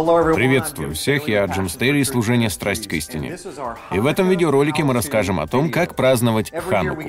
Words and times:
Приветствую 0.00 0.94
всех, 0.94 1.28
я 1.28 1.44
Джим 1.44 1.68
Стейли 1.68 1.98
из 1.98 2.08
служения 2.08 2.48
«Страсть 2.48 2.88
к 2.88 2.92
истине». 2.94 3.36
И 3.92 3.98
в 3.98 4.06
этом 4.06 4.30
видеоролике 4.30 4.82
мы 4.82 4.94
расскажем 4.94 5.38
о 5.40 5.46
том, 5.46 5.70
как 5.70 5.94
праздновать 5.94 6.50
Хануку. 6.52 7.02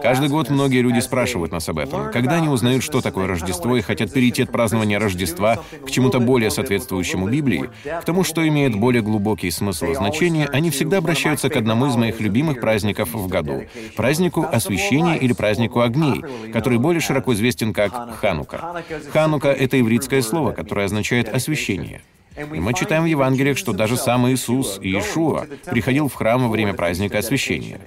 Каждый 0.00 0.28
год 0.28 0.48
многие 0.48 0.80
люди 0.80 1.00
спрашивают 1.00 1.50
нас 1.50 1.68
об 1.68 1.78
этом. 1.78 2.12
Когда 2.12 2.36
они 2.36 2.48
узнают, 2.48 2.84
что 2.84 3.00
такое 3.00 3.26
Рождество, 3.26 3.76
и 3.76 3.80
хотят 3.80 4.12
перейти 4.12 4.42
от 4.42 4.52
празднования 4.52 5.00
Рождества 5.00 5.58
к 5.84 5.90
чему-то 5.90 6.20
более 6.20 6.50
соответствующему 6.50 7.28
Библии, 7.28 7.70
к 7.84 8.04
тому, 8.04 8.22
что 8.22 8.46
имеет 8.46 8.76
более 8.76 9.02
глубокий 9.02 9.50
смысл 9.50 9.86
и 9.86 9.94
значение, 9.94 10.46
они 10.52 10.70
всегда 10.70 10.98
обращаются 10.98 11.48
к 11.48 11.56
одному 11.56 11.86
из 11.86 11.96
моих 11.96 12.20
любимых 12.20 12.60
праздников 12.60 13.14
в 13.14 13.26
году— 13.26 13.64
празднику 13.96 14.46
освящения 14.50 15.16
или 15.16 15.32
празднику 15.32 15.80
огней, 15.80 16.22
который 16.52 16.78
более 16.78 17.00
широко 17.00 17.32
известен 17.34 17.72
как 17.72 18.16
Ханука. 18.20 18.84
Ханука— 19.12 19.48
это 19.48 19.80
ивритское 19.80 20.22
слово, 20.22 20.52
которое 20.52 20.86
означает 20.86 21.28
«освящение». 21.28 22.00
И 22.38 22.60
мы 22.60 22.74
читаем 22.74 23.02
в 23.02 23.06
Евангелиях, 23.06 23.58
что 23.58 23.72
даже 23.72 23.96
сам 23.96 24.28
Иисус, 24.30 24.78
Иешуа, 24.80 25.46
приходил 25.66 26.08
в 26.08 26.14
храм 26.14 26.42
во 26.42 26.48
время 26.48 26.74
праздника 26.74 27.18
освящения. 27.18 27.80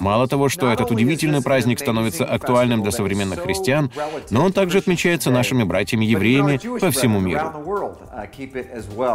Мало 0.00 0.26
того, 0.26 0.48
что 0.48 0.72
этот 0.72 0.90
удивительный 0.90 1.42
праздник 1.42 1.78
становится 1.78 2.24
актуальным 2.24 2.82
для 2.82 2.92
современных 2.92 3.40
христиан, 3.40 3.90
но 4.30 4.44
он 4.44 4.52
также 4.52 4.78
отмечается 4.78 5.30
нашими 5.30 5.64
братьями-евреями 5.64 6.78
по 6.78 6.90
всему 6.90 7.20
миру. 7.20 7.52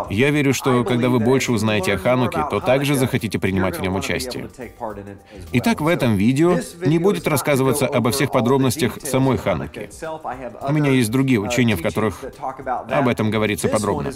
Я 0.10 0.30
верю, 0.30 0.54
что 0.54 0.84
когда 0.84 1.10
вы 1.10 1.20
больше 1.20 1.52
узнаете 1.52 1.94
о 1.94 1.98
Хануке, 1.98 2.46
то 2.50 2.60
также 2.60 2.96
захотите 2.96 3.40
принимать 3.40 3.78
в 3.78 3.82
нем 3.82 3.96
участие. 3.96 4.50
Итак, 5.54 5.82
в 5.82 5.88
этом 5.88 6.16
видео 6.16 6.60
не 6.86 7.00
будет 7.00 7.28
рассказываться 7.28 7.88
обо 7.88 8.12
всех 8.12 8.32
подробностях 8.32 9.00
самой 9.04 9.38
Хануки. 9.38 9.90
У 10.68 10.72
меня 10.72 10.92
есть 10.92 11.12
другие 11.12 11.40
учения, 11.40 11.76
в 11.76 11.82
которых 11.82 12.24
об 12.90 13.08
этом 13.08 13.32
говорится 13.32 13.68
подробно. 13.68 14.12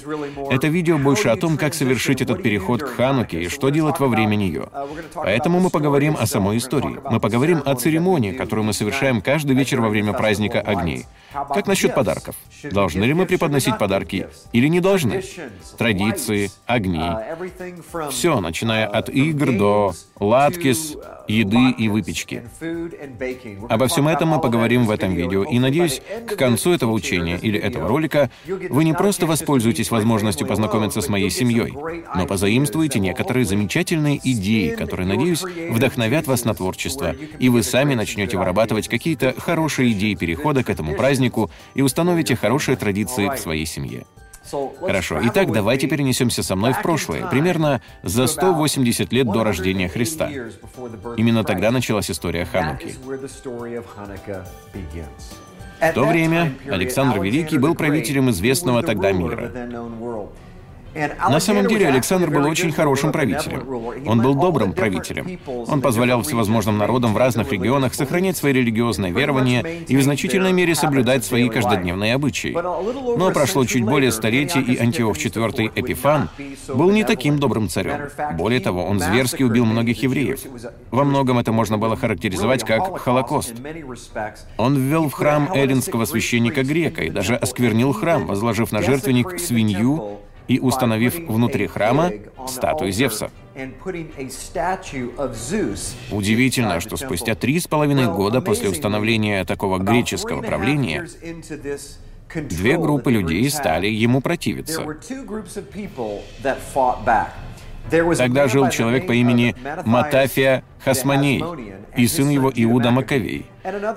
Это 0.59 0.67
видео 0.67 0.97
больше 0.97 1.29
о 1.29 1.37
том, 1.37 1.55
как 1.55 1.73
совершить 1.73 2.19
этот 2.19 2.43
переход 2.43 2.83
к 2.83 2.87
Хануке 2.87 3.43
и 3.43 3.47
что 3.47 3.69
делать 3.69 3.97
во 4.01 4.09
время 4.09 4.35
нее. 4.35 4.67
Поэтому 5.13 5.61
мы 5.61 5.69
поговорим 5.69 6.17
о 6.19 6.25
самой 6.25 6.57
истории. 6.57 6.99
Мы 7.09 7.21
поговорим 7.21 7.61
о 7.65 7.75
церемонии, 7.75 8.33
которую 8.33 8.65
мы 8.65 8.73
совершаем 8.73 9.21
каждый 9.21 9.55
вечер 9.55 9.79
во 9.79 9.87
время 9.87 10.11
праздника 10.11 10.59
огней. 10.59 11.05
Как 11.31 11.65
насчет 11.65 11.95
подарков? 11.95 12.35
Должны 12.63 13.05
ли 13.05 13.13
мы 13.13 13.25
преподносить 13.25 13.77
подарки 13.77 14.27
или 14.51 14.67
не 14.67 14.81
должны? 14.81 15.23
Традиции, 15.77 16.51
огни. 16.65 17.09
Все, 18.11 18.41
начиная 18.41 18.85
от 18.85 19.07
игр 19.07 19.53
до 19.53 19.93
латкис, 20.19 20.97
еды 21.29 21.71
и 21.77 21.87
выпечки. 21.87 22.43
Обо 23.69 23.87
всем 23.87 24.07
этом 24.07 24.29
мы 24.29 24.41
поговорим 24.41 24.85
в 24.85 24.91
этом 24.91 25.13
видео, 25.13 25.43
и 25.43 25.59
надеюсь, 25.59 26.01
к 26.27 26.35
концу 26.35 26.73
этого 26.73 26.91
учения 26.91 27.37
или 27.41 27.59
этого 27.59 27.87
ролика 27.87 28.29
вы 28.45 28.83
не 28.83 28.93
просто 28.93 29.25
воспользуетесь 29.25 29.91
возможностью 29.91 30.47
познакомиться 30.49 31.01
с 31.01 31.07
моей 31.07 31.29
семьей, 31.29 31.73
но 32.15 32.25
позаимствуете 32.25 32.99
некоторые 32.99 33.45
замечательные 33.45 34.19
идеи, 34.23 34.75
которые, 34.75 35.07
надеюсь, 35.07 35.43
вдохновят 35.43 36.25
вас 36.25 36.43
на 36.43 36.55
творчество, 36.55 37.15
и 37.37 37.49
вы 37.49 37.61
сами 37.61 37.93
начнете 37.93 38.35
вырабатывать 38.35 38.87
какие-то 38.87 39.35
хорошие 39.37 39.91
идеи 39.91 40.15
перехода 40.15 40.63
к 40.63 40.69
этому 40.71 40.95
празднику 40.95 41.51
и 41.75 41.83
установите 41.83 42.35
хорошие 42.35 42.75
традиции 42.75 43.29
в 43.29 43.37
своей 43.37 43.67
семье. 43.67 44.05
Хорошо, 44.79 45.19
итак, 45.21 45.51
давайте 45.51 45.87
перенесемся 45.87 46.41
со 46.41 46.55
мной 46.55 46.73
в 46.73 46.81
прошлое, 46.81 47.27
примерно 47.27 47.81
за 48.01 48.25
180 48.25 49.13
лет 49.13 49.31
до 49.31 49.43
рождения 49.43 49.87
Христа. 49.87 50.31
Именно 51.17 51.43
тогда 51.43 51.69
началась 51.69 52.09
история 52.09 52.45
Хануки. 52.45 52.95
В 55.79 55.93
то 55.93 56.05
время 56.05 56.53
Александр 56.69 57.21
Великий 57.21 57.57
был 57.57 57.73
правителем 57.73 58.29
известного 58.29 58.83
тогда 58.83 59.11
мира. 59.11 59.51
На 60.95 61.39
самом 61.39 61.67
деле 61.67 61.87
Александр 61.87 62.29
был 62.29 62.45
очень 62.45 62.71
хорошим 62.71 63.11
правителем. 63.11 63.67
Он 64.07 64.21
был 64.21 64.35
добрым 64.35 64.73
правителем. 64.73 65.39
Он 65.67 65.81
позволял 65.81 66.21
всевозможным 66.23 66.77
народам 66.77 67.13
в 67.13 67.17
разных 67.17 67.51
регионах 67.51 67.93
сохранять 67.93 68.37
свои 68.37 68.53
религиозные 68.53 69.11
верования 69.11 69.61
и 69.87 69.95
в 69.95 70.03
значительной 70.03 70.51
мере 70.51 70.75
соблюдать 70.75 71.25
свои 71.25 71.49
каждодневные 71.49 72.15
обычаи. 72.15 72.55
Но 73.17 73.31
прошло 73.31 73.65
чуть 73.65 73.83
более 73.83 74.11
столетия, 74.11 74.61
и 74.61 74.77
Антиох 74.77 75.17
IV 75.17 75.71
Эпифан 75.75 76.29
был 76.67 76.91
не 76.91 77.03
таким 77.03 77.39
добрым 77.39 77.69
царем. 77.69 78.09
Более 78.37 78.59
того, 78.59 78.85
он 78.85 78.99
зверски 78.99 79.43
убил 79.43 79.65
многих 79.65 80.01
евреев. 80.03 80.39
Во 80.91 81.03
многом 81.03 81.39
это 81.39 81.51
можно 81.51 81.77
было 81.77 81.95
характеризовать 81.95 82.63
как 82.63 82.99
Холокост. 82.99 83.53
Он 84.57 84.75
ввел 84.75 85.09
в 85.09 85.13
храм 85.13 85.51
эллинского 85.53 86.05
священника 86.05 86.63
Грека 86.63 87.03
и 87.03 87.09
даже 87.09 87.35
осквернил 87.35 87.93
храм, 87.93 88.25
возложив 88.25 88.71
на 88.71 88.81
жертвенник 88.81 89.39
свинью 89.39 90.19
и 90.49 90.59
установив 90.59 91.15
внутри 91.15 91.67
храма 91.67 92.11
статую 92.47 92.91
Зевса. 92.91 93.31
Удивительно, 96.11 96.79
что 96.79 96.97
спустя 96.97 97.35
три 97.35 97.59
с 97.59 97.67
половиной 97.67 98.07
года 98.07 98.41
после 98.41 98.69
установления 98.69 99.45
такого 99.45 99.77
греческого 99.77 100.41
правления 100.41 101.07
две 102.35 102.77
группы 102.77 103.11
людей 103.11 103.49
стали 103.49 103.87
ему 103.87 104.21
противиться. 104.21 104.85
Тогда 107.89 108.47
жил 108.47 108.69
человек 108.69 109.07
по 109.07 109.13
имени 109.13 109.55
Матафия 109.85 110.63
Хасманей 110.83 111.43
и 111.95 112.07
сын 112.07 112.29
его 112.29 112.51
Иуда 112.55 112.91
Маковей, 112.91 113.45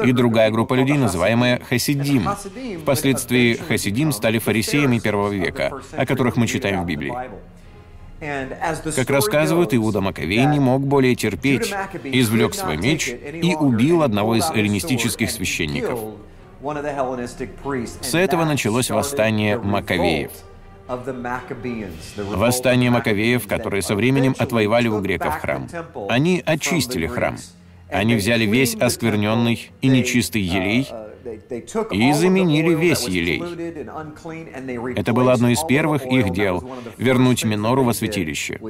и 0.04 0.12
другая 0.12 0.50
группа 0.50 0.74
людей, 0.74 0.96
называемая 0.96 1.60
Хасидим. 1.68 2.28
Впоследствии 2.82 3.54
Хасидим 3.54 4.12
стали 4.12 4.38
фарисеями 4.38 4.98
первого 4.98 5.30
века, 5.30 5.72
о 5.92 6.06
которых 6.06 6.36
мы 6.36 6.46
читаем 6.46 6.82
в 6.82 6.86
Библии. 6.86 7.14
Как 8.20 9.10
рассказывают, 9.10 9.74
Иуда 9.74 10.00
Маковей 10.00 10.44
не 10.46 10.60
мог 10.60 10.82
более 10.82 11.14
терпеть, 11.16 11.74
извлек 12.04 12.54
свой 12.54 12.76
меч 12.76 13.08
и 13.08 13.54
убил 13.54 14.02
одного 14.02 14.36
из 14.36 14.48
эллинистических 14.50 15.30
священников. 15.30 15.98
С 18.00 18.14
этого 18.14 18.44
началось 18.44 18.90
восстание 18.90 19.58
Маковеев— 19.58 20.30
Восстание 22.16 22.90
Маковеев, 22.90 23.46
которые 23.46 23.82
со 23.82 23.94
временем 23.94 24.34
отвоевали 24.38 24.88
у 24.88 25.00
греков 25.00 25.40
храм. 25.40 25.68
Они 26.08 26.42
очистили 26.44 27.06
храм. 27.06 27.36
Они 27.90 28.14
взяли 28.14 28.44
весь 28.44 28.74
оскверненный 28.74 29.70
и 29.80 29.88
нечистый 29.88 30.40
елей 30.40 30.88
и 31.90 32.12
заменили 32.12 32.74
весь 32.74 33.06
елей. 33.08 33.42
Это 34.96 35.12
было 35.12 35.32
одно 35.32 35.48
из 35.48 35.62
первых 35.64 36.06
их 36.06 36.30
дел— 36.30 36.68
вернуть 36.98 37.44
минору 37.44 37.84
во 37.84 37.94
святилище. 37.94 38.60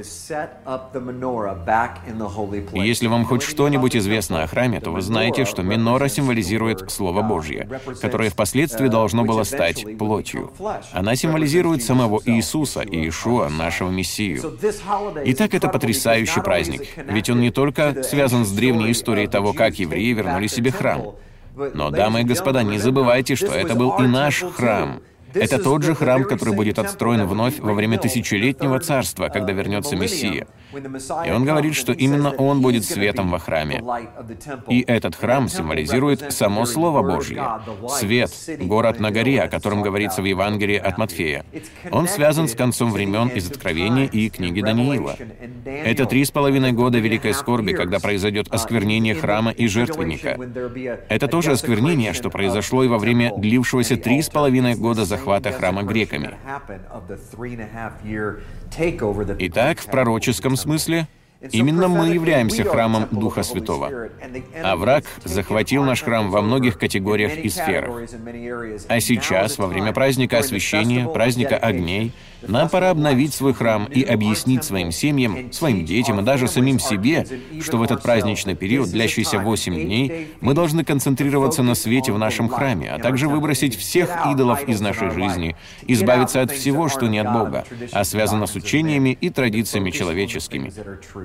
И 2.73 2.81
если 2.81 3.07
вам 3.07 3.25
хоть 3.25 3.43
что-нибудь 3.43 3.97
известно 3.97 4.43
о 4.43 4.47
храме, 4.47 4.81
то 4.81 4.91
вы 4.91 5.03
знаете, 5.03 5.45
что 5.45 5.63
минора 5.63 6.09
символизирует 6.09 6.91
Слово 6.91 7.23
Божье, 7.23 7.69
которое 8.01 8.31
впоследствии 8.31 8.89
должно 8.89 9.25
было 9.25 9.43
стать 9.45 9.85
плотью. 9.99 10.53
Она 10.93 11.17
символизирует 11.17 11.83
самого 11.83 12.21
Иисуса, 12.25 12.83
Иешуа, 12.83 13.49
нашего 13.49 13.91
Мессию. 13.91 14.59
Итак, 15.25 15.55
это 15.55 15.69
потрясающий 15.69 16.41
праздник, 16.41 16.83
ведь 16.97 17.31
он 17.31 17.41
не 17.41 17.51
только 17.51 18.03
связан 18.03 18.45
с 18.45 18.53
древней 18.53 18.93
историей 18.93 19.27
того, 19.27 19.53
как 19.53 19.79
евреи 19.79 20.13
вернули 20.13 20.47
себе 20.47 20.71
храм, 20.71 21.15
но, 21.55 21.91
дамы 21.91 22.23
и 22.23 22.25
господа, 22.25 22.63
не 22.63 22.79
забывайте, 22.79 23.37
что 23.37 23.47
это 23.47 23.75
был 23.75 23.97
и 23.99 24.07
наш 24.07 24.43
храм. 24.43 25.01
Это 25.35 25.59
тот 25.59 25.83
же 25.83 25.95
храм, 25.95 26.25
который 26.25 26.55
будет 26.55 26.79
отстроен 26.79 27.27
вновь 27.27 27.59
во 27.59 27.75
время 27.75 27.99
тысячелетнего 27.99 28.79
царства, 28.81 29.29
когда 29.29 29.53
вернется 29.53 29.97
Мессия. 29.97 30.47
И 31.27 31.31
он 31.31 31.45
говорит, 31.45 31.75
что 31.75 31.93
именно 31.93 32.31
он 32.31 32.61
будет 32.61 32.85
светом 32.85 33.31
во 33.31 33.39
храме. 33.39 33.83
И 34.69 34.83
этот 34.87 35.15
храм 35.15 35.49
символизирует 35.49 36.33
само 36.33 36.65
Слово 36.65 37.03
Божье. 37.03 37.43
Свет, 37.89 38.31
город 38.61 39.01
на 39.01 39.11
горе, 39.11 39.43
о 39.43 39.49
котором 39.49 39.83
говорится 39.83 40.23
в 40.23 40.25
Евангелии 40.25 40.77
от 40.77 40.99
Матфея. 40.99 41.45
Он 41.91 42.09
связан 42.09 42.49
с 42.49 42.55
концом 42.55 42.91
времен 42.91 43.29
из 43.29 43.51
Откровения 43.51 44.07
и 44.07 44.31
книги 44.31 44.61
Даниила. 44.61 45.17
Это 45.65 46.07
три 46.07 46.25
с 46.25 46.31
половиной 46.31 46.73
года 46.73 46.99
великой 46.99 47.35
скорби, 47.35 47.73
когда 47.73 47.99
произойдет 47.99 48.49
осквернение 48.51 49.15
храма 49.15 49.51
и 49.51 49.67
жертвенника. 49.67 50.39
Это 51.09 51.29
тоже 51.29 51.53
осквернение, 51.53 52.13
что 52.13 52.31
произошло 52.31 52.85
и 52.85 52.89
во 52.89 52.99
время 52.99 53.33
длившегося 53.37 53.97
три 53.97 54.23
с 54.23 54.29
половиной 54.29 54.75
года 54.75 55.05
захвата 55.23 55.53
храма 55.53 55.83
греками. 55.83 56.31
Итак, 59.39 59.79
в 59.79 59.87
пророческом 59.87 60.55
смысле, 60.57 61.07
Именно 61.51 61.89
мы 61.89 62.09
являемся 62.09 62.65
храмом 62.65 63.09
Духа 63.11 63.43
Святого. 63.43 64.09
А 64.63 64.77
враг 64.77 65.05
захватил 65.25 65.83
наш 65.83 66.03
храм 66.03 66.31
во 66.31 66.41
многих 66.41 66.79
категориях 66.79 67.37
и 67.37 67.49
сферах. 67.49 68.09
А 68.89 69.01
сейчас, 69.01 69.59
во 69.59 69.67
время 69.67 69.93
праздника 69.93 70.39
освящения, 70.39 71.09
праздника 71.09 71.57
огней, 71.57 72.13
нам 72.47 72.69
пора 72.69 72.91
обновить 72.91 73.35
свой 73.35 73.55
храм 73.55 73.85
и 73.85 74.03
объяснить 74.03 74.65
своим 74.65 74.91
семьям, 74.91 75.53
своим 75.53 75.85
детям 75.85 76.21
и 76.21 76.23
даже 76.23 76.49
самим 76.49 76.79
себе, 76.79 77.27
что 77.61 77.77
в 77.77 77.83
этот 77.83 78.03
праздничный 78.03 78.55
период, 78.55 78.91
длящийся 78.91 79.39
8 79.39 79.75
дней, 79.75 80.29
мы 80.41 80.55
должны 80.55 80.85
концентрироваться 80.85 81.63
на 81.63 81.75
свете 81.75 82.13
в 82.13 82.19
нашем 82.19 82.49
храме, 82.49 82.91
а 82.93 82.99
также 82.99 83.29
выбросить 83.29 83.77
всех 83.77 84.27
идолов 84.27 84.69
из 84.69 84.81
нашей 84.81 85.11
жизни, 85.11 85.57
избавиться 85.87 86.41
от 86.41 86.51
всего, 86.51 86.89
что 86.89 87.07
не 87.07 87.19
от 87.19 87.33
Бога, 87.33 87.65
а 87.93 88.05
связано 88.05 88.47
с 88.47 88.55
учениями 88.55 89.17
и 89.21 89.31
традициями 89.31 89.91
человеческими. 89.91 90.73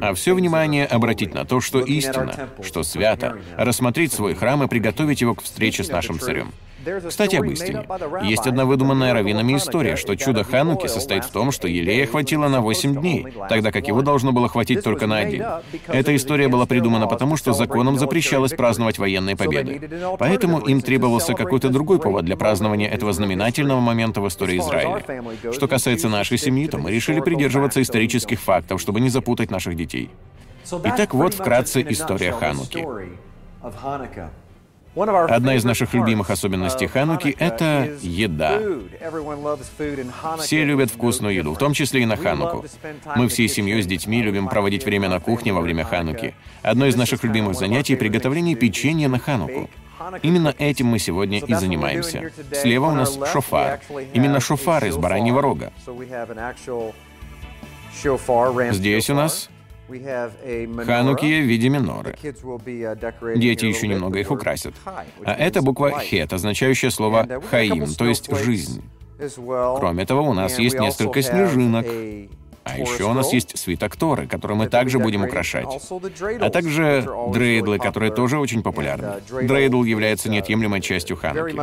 А 0.08 0.14
все 0.14 0.34
внимание 0.34 0.86
обратить 0.86 1.34
на 1.34 1.44
то, 1.44 1.60
что 1.60 1.82
истина, 1.82 2.48
что 2.64 2.84
свято, 2.84 3.40
рассмотреть 3.58 4.14
свой 4.14 4.36
храм 4.36 4.64
и 4.64 4.68
приготовить 4.70 5.20
его 5.20 5.36
к 5.36 5.44
встрече 5.44 5.84
с 5.84 5.90
нашим 5.90 6.18
царем. 6.18 6.54
Кстати, 7.08 7.36
об 7.36 7.46
истине. 7.46 7.86
Есть 8.24 8.48
одна 8.48 8.66
выдуманная 8.66 9.14
раввинами 9.14 9.58
история, 9.58 9.96
что 9.96 10.16
чудо 10.16 10.44
Хануки 10.44 10.88
состоит 10.88 11.26
в 11.26 11.32
том, 11.32 11.52
что 11.52 11.68
Елея 11.68 12.06
хватило 12.08 12.48
на 12.48 12.62
8 12.62 13.00
дней, 13.00 13.28
тогда 13.50 13.72
как 13.72 13.88
его 13.88 14.02
должно 14.02 14.32
было 14.32 14.50
хватить 14.50 14.84
только 14.84 15.08
на 15.08 15.18
один. 15.18 15.46
Эта 15.88 16.16
история 16.16 16.48
была 16.48 16.66
придумана 16.66 17.08
потому, 17.08 17.38
что 17.38 17.54
законом 17.54 17.98
запрещалось 17.98 18.54
праздновать 18.54 19.00
военные 19.00 19.36
победы. 19.36 19.90
Поэтому 20.20 20.60
им 20.60 20.82
требовался 20.82 21.34
какой-то 21.34 21.70
другой 21.70 22.00
повод 22.00 22.26
для 22.26 22.38
празднования 22.38 22.90
этого 22.90 23.14
знаменательного 23.14 23.80
момента 23.80 24.22
в 24.22 24.28
истории 24.28 24.60
Израиля. 24.60 25.04
Что 25.52 25.68
касается 25.68 26.10
нашей 26.10 26.38
семьи, 26.38 26.68
то 26.68 26.78
мы 26.78 26.92
решили 26.92 27.20
придерживаться 27.20 27.82
исторических 27.82 28.40
фактов, 28.40 28.82
чтобы 28.82 29.00
не 29.02 29.10
запутать 29.10 29.52
наших 29.52 29.76
детей. 29.76 30.10
Итак, 30.84 31.14
вот 31.14 31.34
вкратце 31.34 31.86
история 31.88 32.32
Хануки. 32.32 32.86
Одна 34.98 35.56
из 35.56 35.64
наших 35.64 35.94
любимых 35.94 36.30
особенностей 36.30 36.88
Хануки— 36.88 37.36
это 37.40 37.90
еда. 38.02 38.60
Все 40.40 40.64
любят 40.64 40.90
вкусную 40.90 41.36
еду, 41.36 41.54
в 41.54 41.58
том 41.58 41.74
числе 41.74 42.02
и 42.02 42.06
на 42.06 42.18
Хануку. 42.18 42.66
Мы 43.16 43.28
всей 43.28 43.48
семьей 43.48 43.82
с 43.82 43.86
детьми 43.86 44.22
любим 44.24 44.48
проводить 44.48 44.86
время 44.86 45.10
на 45.10 45.20
кухне 45.20 45.54
во 45.54 45.62
время 45.62 45.84
Хануки. 45.84 46.34
Одно 46.64 46.88
из 46.88 46.96
наших 46.96 47.24
любимых 47.24 47.56
занятий— 47.56 47.96
приготовление 47.98 48.56
печенья 48.56 49.08
на 49.08 49.20
Хануку. 49.20 49.70
Именно 50.22 50.54
этим 50.58 50.88
мы 50.88 51.00
сегодня 51.00 51.40
и 51.40 51.54
занимаемся. 51.54 52.32
Слева 52.54 52.88
у 52.88 52.94
нас 52.94 53.18
шофар. 53.32 53.80
Именно 54.14 54.40
шофар 54.40 54.86
из 54.86 54.98
бараньего 54.98 55.42
рога. 55.42 55.72
Здесь 58.72 59.10
у 59.10 59.14
нас 59.16 59.50
Ханукия 59.88 61.42
в 61.42 61.46
виде 61.46 61.70
миноры. 61.70 62.16
Uh, 62.22 63.38
Дети 63.38 63.66
еще 63.66 63.88
немного 63.88 64.20
их 64.20 64.32
украсят. 64.32 64.74
А 64.86 65.34
это 65.34 65.62
буква 65.62 66.00
«хет», 66.00 66.34
означающая 66.34 66.90
слово 66.90 67.28
«хаим», 67.50 67.86
то 67.94 68.06
есть 68.06 68.30
«жизнь». 68.36 68.84
Кроме 69.18 70.06
того, 70.06 70.30
у 70.30 70.34
нас 70.34 70.60
есть 70.60 70.80
несколько 70.80 71.22
снежинок. 71.22 71.86
А 72.70 72.78
еще 72.78 73.06
у 73.06 73.14
нас 73.14 73.34
есть 73.34 73.58
свиток 73.58 73.96
Торы, 73.96 74.28
который 74.28 74.56
мы 74.58 74.68
также 74.68 75.00
будем 75.00 75.24
украшать. 75.24 75.68
А 76.40 76.50
также 76.50 77.08
дрейдлы, 77.34 77.80
которые 77.80 78.12
тоже 78.12 78.38
очень 78.40 78.64
популярны. 78.64 79.22
Дрейдл 79.30 79.84
является 79.84 80.30
неотъемлемой 80.30 80.82
частью 80.82 81.18
Хануки. 81.18 81.58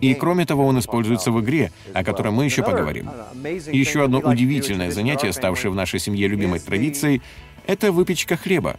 И 0.00 0.14
кроме 0.14 0.46
того, 0.46 0.66
он 0.66 0.78
используется 0.78 1.30
в 1.30 1.40
игре, 1.40 1.72
о 1.92 2.04
которой 2.04 2.32
мы 2.32 2.44
еще 2.44 2.62
поговорим. 2.62 3.10
Еще 3.44 4.04
одно 4.04 4.18
удивительное 4.18 4.90
занятие, 4.90 5.32
ставшее 5.32 5.70
в 5.70 5.74
нашей 5.74 6.00
семье 6.00 6.28
любимой 6.28 6.60
традицией, 6.60 7.22
это 7.66 7.92
выпечка 7.92 8.36
хлеба, 8.36 8.76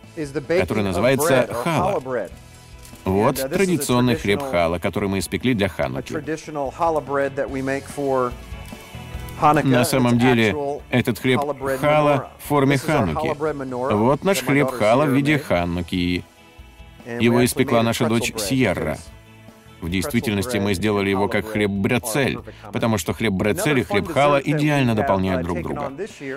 который 0.47 0.83
называется 0.83 1.47
хала. 1.51 2.01
Вот 3.05 3.35
традиционный 3.35 4.15
хлеб 4.15 4.41
хала, 4.41 4.79
который 4.79 5.09
мы 5.09 5.19
испекли 5.19 5.53
для 5.53 5.67
Хануки. 5.67 6.13
На 9.43 9.83
самом 9.83 10.17
деле, 10.17 10.55
этот 10.89 11.19
хлеб 11.19 11.41
хала 11.79 12.31
в 12.39 12.47
форме 12.47 12.77
хануки. 12.77 13.33
Вот 13.93 14.23
наш 14.23 14.39
хлеб 14.39 14.71
хала 14.71 15.05
в 15.05 15.09
виде 15.09 15.37
хануки. 15.37 16.23
Его 17.19 17.43
испекла 17.43 17.83
наша 17.83 18.07
дочь 18.07 18.31
Сьерра. 18.37 18.97
В 19.81 19.89
действительности 19.89 20.55
мы 20.57 20.75
сделали 20.75 21.09
его 21.09 21.27
как 21.27 21.45
хлеб 21.45 21.69
брецель, 21.69 22.39
потому 22.71 22.97
что 22.97 23.11
хлеб 23.11 23.33
брецель 23.33 23.79
и 23.79 23.83
хлеб 23.83 24.07
хала 24.07 24.37
идеально 24.37 24.95
дополняют 24.95 25.43
друг 25.43 25.61
друга. 25.61 25.91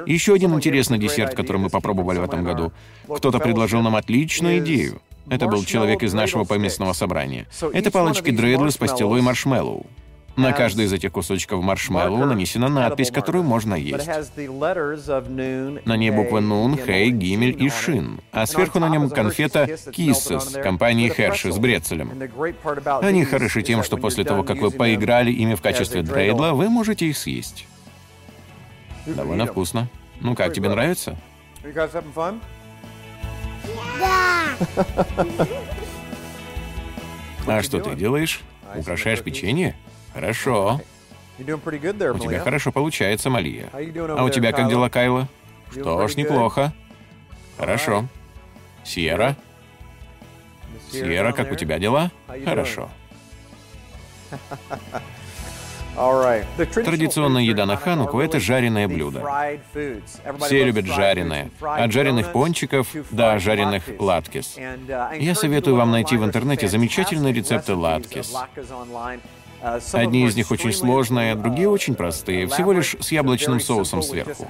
Еще 0.04 0.34
один 0.34 0.54
интересный 0.54 0.98
десерт, 0.98 1.34
который 1.34 1.58
мы 1.58 1.70
попробовали 1.70 2.18
в 2.18 2.24
этом 2.24 2.42
году. 2.42 2.72
Кто-то 3.08 3.38
предложил 3.38 3.82
нам 3.82 3.94
отличную 3.94 4.58
идею. 4.58 5.00
Это 5.28 5.46
был 5.46 5.64
человек 5.64 6.02
из 6.02 6.12
нашего 6.12 6.42
поместного 6.42 6.92
собрания. 6.92 7.46
Это 7.72 7.92
палочки 7.92 8.30
дрейдлы 8.30 8.72
с 8.72 8.76
пастилой 8.76 9.22
маршмеллоу. 9.22 9.86
На 10.36 10.52
каждый 10.52 10.84
из 10.84 10.92
этих 10.92 11.12
кусочков 11.12 11.62
маршмеллоу 11.62 12.26
нанесена 12.26 12.68
надпись, 12.68 13.10
которую 13.10 13.44
можно 13.44 13.74
есть. 13.74 14.06
На 14.36 15.96
ней 15.96 16.10
буквы 16.10 16.40
Нун, 16.40 16.76
Хей, 16.76 17.10
Гимель 17.10 17.56
и 17.62 17.70
Шин, 17.70 18.20
а 18.32 18.46
сверху 18.46 18.78
на 18.78 18.88
нем 18.88 19.08
конфета 19.08 19.66
Киссес 19.66 20.58
компании 20.62 21.08
Херши 21.08 21.52
с 21.52 21.58
брецелем. 21.58 22.12
Они 23.02 23.24
хороши 23.24 23.62
тем, 23.62 23.82
что 23.82 23.96
после 23.96 24.24
того, 24.24 24.42
как 24.42 24.58
вы 24.58 24.70
поиграли 24.70 25.32
ими 25.32 25.54
в 25.54 25.62
качестве 25.62 26.02
дрейдла, 26.02 26.52
вы 26.52 26.68
можете 26.68 27.06
их 27.06 27.16
съесть. 27.16 27.66
Довольно 29.06 29.46
вкусно. 29.46 29.88
Ну 30.20 30.34
как, 30.34 30.52
тебе 30.52 30.68
нравится? 30.68 31.16
Да. 33.98 34.56
А 37.46 37.62
что 37.62 37.80
ты 37.80 37.94
делаешь? 37.94 38.40
Украшаешь 38.74 39.22
печенье? 39.22 39.76
Хорошо. 40.16 40.80
У 41.38 41.42
тебя 41.44 42.40
хорошо 42.40 42.72
получается, 42.72 43.28
Малия. 43.28 43.68
А 43.70 44.24
у 44.24 44.30
тебя 44.30 44.52
как 44.52 44.70
дела, 44.70 44.88
Кайла? 44.88 45.28
Что 45.70 46.08
ж, 46.08 46.16
неплохо. 46.16 46.72
Хорошо. 47.58 48.06
Сьерра? 48.82 49.36
Сьерра, 50.90 51.32
как 51.32 51.52
у 51.52 51.54
тебя 51.54 51.78
дела? 51.78 52.10
Хорошо. 52.46 52.88
Традиционная 56.74 57.42
еда 57.42 57.66
на 57.66 57.76
Хануку— 57.76 58.20
это 58.22 58.38
жареное 58.40 58.88
блюдо. 58.88 59.22
Все 60.40 60.64
любят 60.64 60.86
жареное. 60.86 61.50
От 61.60 61.92
жареных 61.92 62.32
пончиков 62.32 62.88
до 63.10 63.38
жареных 63.38 63.84
латкис. 63.98 64.56
Я 65.18 65.34
советую 65.34 65.76
вам 65.76 65.90
найти 65.90 66.16
в 66.16 66.24
интернете 66.24 66.68
замечательные 66.68 67.34
рецепты 67.34 67.74
латкис. 67.74 68.34
Одни 69.92 70.26
из 70.26 70.36
них 70.36 70.50
очень 70.50 70.72
сложные, 70.72 71.32
а 71.32 71.34
другие 71.34 71.68
очень 71.68 71.94
простые, 71.94 72.46
всего 72.46 72.72
лишь 72.72 72.96
с 73.00 73.10
яблочным 73.10 73.60
соусом 73.60 74.02
сверху. 74.02 74.46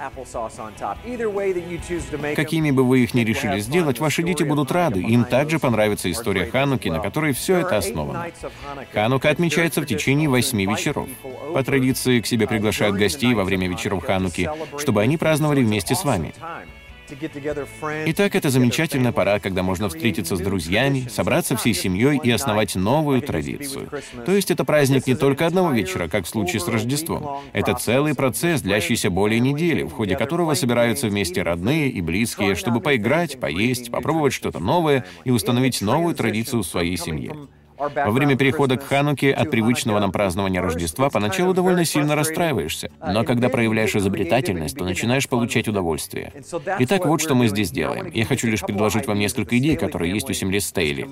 Какими 2.35 2.71
бы 2.71 2.85
вы 2.85 3.01
их 3.01 3.15
ни 3.15 3.21
решили 3.21 3.61
сделать, 3.61 3.99
ваши 3.99 4.23
дети 4.23 4.43
будут 4.43 4.71
рады, 4.73 5.01
им 5.01 5.25
также 5.25 5.59
понравится 5.59 6.11
история 6.11 6.47
Хануки, 6.47 6.89
на 6.89 7.01
которой 7.01 7.33
все 7.33 7.59
это 7.59 7.79
основано. 7.79 8.27
Ханука 8.93 9.31
отмечается 9.31 9.81
в 9.81 9.87
течение 9.87 10.29
восьми 10.29 10.67
вечеров. 10.67 11.09
По 11.55 11.63
традиции 11.63 12.21
к 12.21 12.27
себе 12.27 12.47
приглашают 12.47 12.97
гостей 12.97 13.35
во 13.35 13.45
время 13.45 13.69
вечеров 13.69 14.05
Хануки, 14.05 14.51
чтобы 14.79 15.01
они 15.01 15.17
праздновали 15.17 15.63
вместе 15.63 15.95
с 15.95 16.05
вами. 16.05 16.35
Итак, 18.07 18.35
это 18.35 18.51
замечательная 18.51 19.13
пора, 19.13 19.39
когда 19.39 19.63
можно 19.63 19.89
встретиться 19.89 20.37
с 20.37 20.41
друзьями, 20.41 21.07
собраться 21.09 21.57
всей 21.57 21.75
семьей 21.75 22.21
и 22.23 22.31
основать 22.31 22.75
новую 22.75 23.23
традицию. 23.23 23.89
То 24.25 24.33
есть 24.33 24.51
это 24.51 24.65
праздник 24.65 25.07
не 25.07 25.15
только 25.15 25.47
одного 25.47 25.71
вечера, 25.71 26.09
как 26.09 26.25
в 26.25 26.29
случае 26.29 26.61
с 26.61 26.69
Рождеством. 26.69 27.41
Это 27.53 27.75
целый 27.75 28.15
процесс, 28.15 28.63
длящийся 28.63 29.11
более 29.11 29.41
недели, 29.41 29.83
в 29.83 29.91
ходе 29.91 30.17
которого 30.17 30.55
собираются 30.55 31.09
вместе 31.09 31.43
родные 31.43 31.89
и 31.89 32.01
близкие, 32.01 32.55
чтобы 32.55 32.81
поиграть, 32.81 33.39
поесть, 33.39 33.91
попробовать 33.91 34.33
что-то 34.33 34.59
новое 34.59 35.05
и 35.25 35.31
установить 35.31 35.81
новую 35.81 36.15
традицию 36.15 36.63
в 36.63 36.67
своей 36.67 36.97
семье. 36.97 37.37
Во 37.79 38.11
время 38.11 38.37
перехода 38.37 38.77
к 38.77 38.85
Хануке 38.85 39.33
от 39.33 39.51
привычного 39.51 39.99
нам 39.99 40.13
празднования 40.13 40.63
Рождества 40.63 41.11
поначалу 41.11 41.53
довольно 41.53 41.85
сильно 41.85 42.15
расстраиваешься, 42.15 42.91
но 43.07 43.25
когда 43.25 43.49
проявляешь 43.49 43.95
изобретательность, 43.95 44.77
то 44.77 44.85
начинаешь 44.85 45.29
получать 45.29 45.69
удовольствие. 45.69 46.33
Итак, 46.79 47.07
вот 47.07 47.21
что 47.21 47.35
мы 47.35 47.49
здесь 47.49 47.71
делаем. 47.71 48.11
Я 48.13 48.25
хочу 48.25 48.49
лишь 48.49 48.63
предложить 48.63 49.07
вам 49.07 49.19
несколько 49.19 49.59
идей, 49.59 49.77
которые 49.77 50.13
есть 50.13 50.29
у 50.31 50.33
семьи 50.33 50.59
Стейли. 50.59 51.07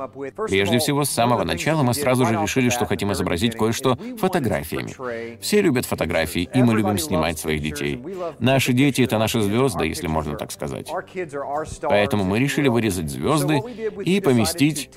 Прежде 0.48 0.78
всего, 0.78 1.04
с 1.04 1.10
самого 1.10 1.44
начала 1.44 1.82
мы 1.82 1.94
сразу 1.94 2.24
же 2.26 2.34
решили, 2.34 2.70
что 2.70 2.86
хотим 2.86 3.12
изобразить 3.12 3.56
кое-что 3.56 3.98
фотографиями. 4.18 4.94
Все 5.40 5.60
любят 5.60 5.84
фотографии, 5.84 6.48
и 6.54 6.62
мы 6.62 6.74
любим 6.74 6.98
снимать 6.98 7.38
своих 7.38 7.62
детей. 7.62 8.00
Наши 8.38 8.72
дети— 8.72 9.02
это 9.02 9.18
наши 9.18 9.40
звезды, 9.40 9.86
если 9.86 10.06
можно 10.06 10.36
так 10.36 10.50
сказать. 10.50 10.90
Поэтому 11.82 12.24
мы 12.24 12.38
решили 12.38 12.68
вырезать 12.68 13.10
звезды 13.10 13.60
и 14.04 14.20
поместить 14.20 14.90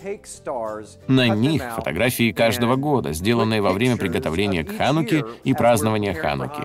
на 1.08 1.28
них 1.28 1.57
них 1.58 1.76
фотографии 1.76 2.32
каждого 2.32 2.76
года, 2.76 3.14
сделанные 3.14 3.62
во 3.62 3.74
время 3.74 3.98
приготовления 3.98 4.64
к 4.64 4.78
Хануке 4.78 5.26
и 5.44 5.54
празднования 5.54 6.14
Хануки. 6.14 6.62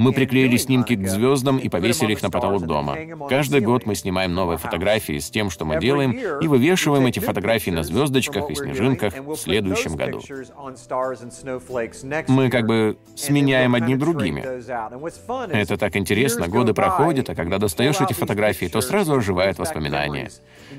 Мы 0.00 0.14
приклеили 0.14 0.56
снимки 0.56 0.96
к 0.96 1.06
звездам 1.06 1.58
и 1.58 1.68
повесили 1.68 2.12
их 2.12 2.22
на 2.22 2.30
потолок 2.30 2.66
дома. 2.66 2.96
Каждый 3.28 3.60
год 3.60 3.84
мы 3.84 3.94
снимаем 3.94 4.32
новые 4.32 4.56
фотографии 4.56 5.18
с 5.18 5.28
тем, 5.28 5.50
что 5.50 5.66
мы 5.66 5.78
делаем, 5.78 6.12
и 6.40 6.48
вывешиваем 6.48 7.04
эти 7.04 7.18
фотографии 7.18 7.70
на 7.70 7.82
звездочках 7.82 8.50
и 8.50 8.54
снежинках 8.54 9.12
в 9.14 9.36
следующем 9.36 9.96
году. 9.96 10.22
Мы 12.28 12.48
как 12.48 12.66
бы 12.66 12.96
сменяем 13.14 13.74
одни 13.74 13.94
другими. 13.94 14.40
Это 15.52 15.76
так 15.76 15.94
интересно, 15.96 16.48
годы 16.48 16.72
проходят, 16.72 17.28
а 17.28 17.34
когда 17.34 17.58
достаешь 17.58 18.00
эти 18.00 18.14
фотографии, 18.14 18.66
то 18.66 18.80
сразу 18.80 19.16
оживают 19.16 19.58
воспоминания. 19.58 20.30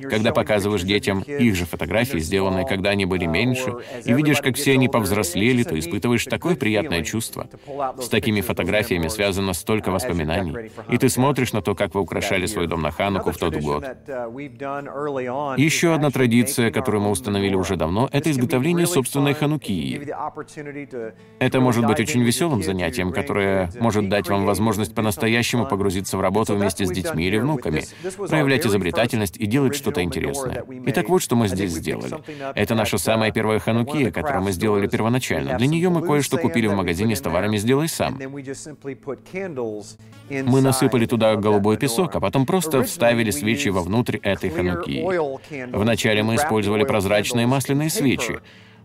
Когда 0.09 0.31
показываешь 0.31 0.81
детям 0.81 1.19
их 1.21 1.55
же 1.55 1.65
фотографии, 1.65 2.17
сделанные, 2.17 2.65
когда 2.65 2.89
они 2.89 3.05
были 3.05 3.27
меньше, 3.27 3.75
и 4.03 4.13
видишь, 4.13 4.41
как 4.41 4.55
все 4.55 4.73
они 4.73 4.89
повзрослели, 4.89 5.61
то 5.61 5.77
испытываешь 5.77 6.25
такое 6.25 6.55
приятное 6.55 7.03
чувство. 7.03 7.47
С 7.99 8.09
такими 8.09 8.41
фотографиями 8.41 9.10
связано 9.11 9.53
столько 9.53 9.91
воспоминаний. 9.91 10.71
И 10.89 10.97
ты 10.97 11.09
смотришь 11.09 11.53
на 11.53 11.61
то, 11.61 11.75
как 11.75 11.93
вы 11.93 12.01
украшали 12.01 12.45
свой 12.45 12.67
дом 12.67 12.81
на 12.81 12.91
Хануку 12.91 13.31
в 13.31 13.37
тот 13.37 13.55
год. 13.55 13.83
Еще 15.57 15.93
одна 15.93 16.09
традиция, 16.09 16.71
которую 16.71 17.03
мы 17.03 17.11
установили 17.11 17.55
уже 17.55 17.75
давно, 17.75 18.09
это 18.11 18.31
изготовление 18.31 18.87
собственной 18.87 19.33
ханукии. 19.33 20.07
Это 21.39 21.59
может 21.59 21.85
быть 21.85 21.99
очень 21.99 22.23
веселым 22.23 22.63
занятием, 22.63 23.11
которое 23.11 23.69
может 23.79 24.09
дать 24.09 24.29
вам 24.29 24.45
возможность 24.45 24.95
по-настоящему 24.95 25.65
погрузиться 25.67 26.17
в 26.17 26.21
работу 26.21 26.55
вместе 26.55 26.85
с 26.85 26.91
детьми 26.91 27.25
или 27.27 27.37
внуками, 27.37 27.83
проявлять 28.29 28.65
изобретательность 28.65 29.37
и 29.37 29.45
делать 29.45 29.75
что-то 29.75 30.01
интересное. 30.01 30.63
Итак, 30.87 31.09
вот 31.09 31.21
что 31.21 31.35
мы 31.35 31.47
здесь 31.47 31.71
сделали. 31.71 32.15
Это 32.55 32.75
наша 32.75 32.97
самая 32.97 33.31
первая 33.31 33.59
ханукия, 33.59 34.11
которую 34.11 34.43
мы 34.43 34.51
сделали 34.51 34.87
первоначально. 34.87 35.57
Для 35.57 35.67
нее 35.67 35.89
мы 35.89 36.01
кое-что 36.01 36.37
купили 36.37 36.67
в 36.67 36.73
магазине 36.73 37.15
с 37.15 37.21
товарами 37.21 37.57
«Сделай 37.57 37.87
сам». 37.87 38.19
Мы 40.29 40.61
насыпали 40.61 41.05
туда 41.05 41.35
голубой 41.35 41.77
песок, 41.77 42.15
а 42.15 42.19
потом 42.19 42.45
просто 42.45 42.83
вставили 42.83 43.31
свечи 43.31 43.69
вовнутрь 43.69 44.17
этой 44.17 44.49
хануки. 44.49 45.03
Вначале 45.71 46.23
мы 46.23 46.35
использовали 46.35 46.83
прозрачные 46.83 47.47
масляные 47.47 47.89
свечи. 47.89 48.39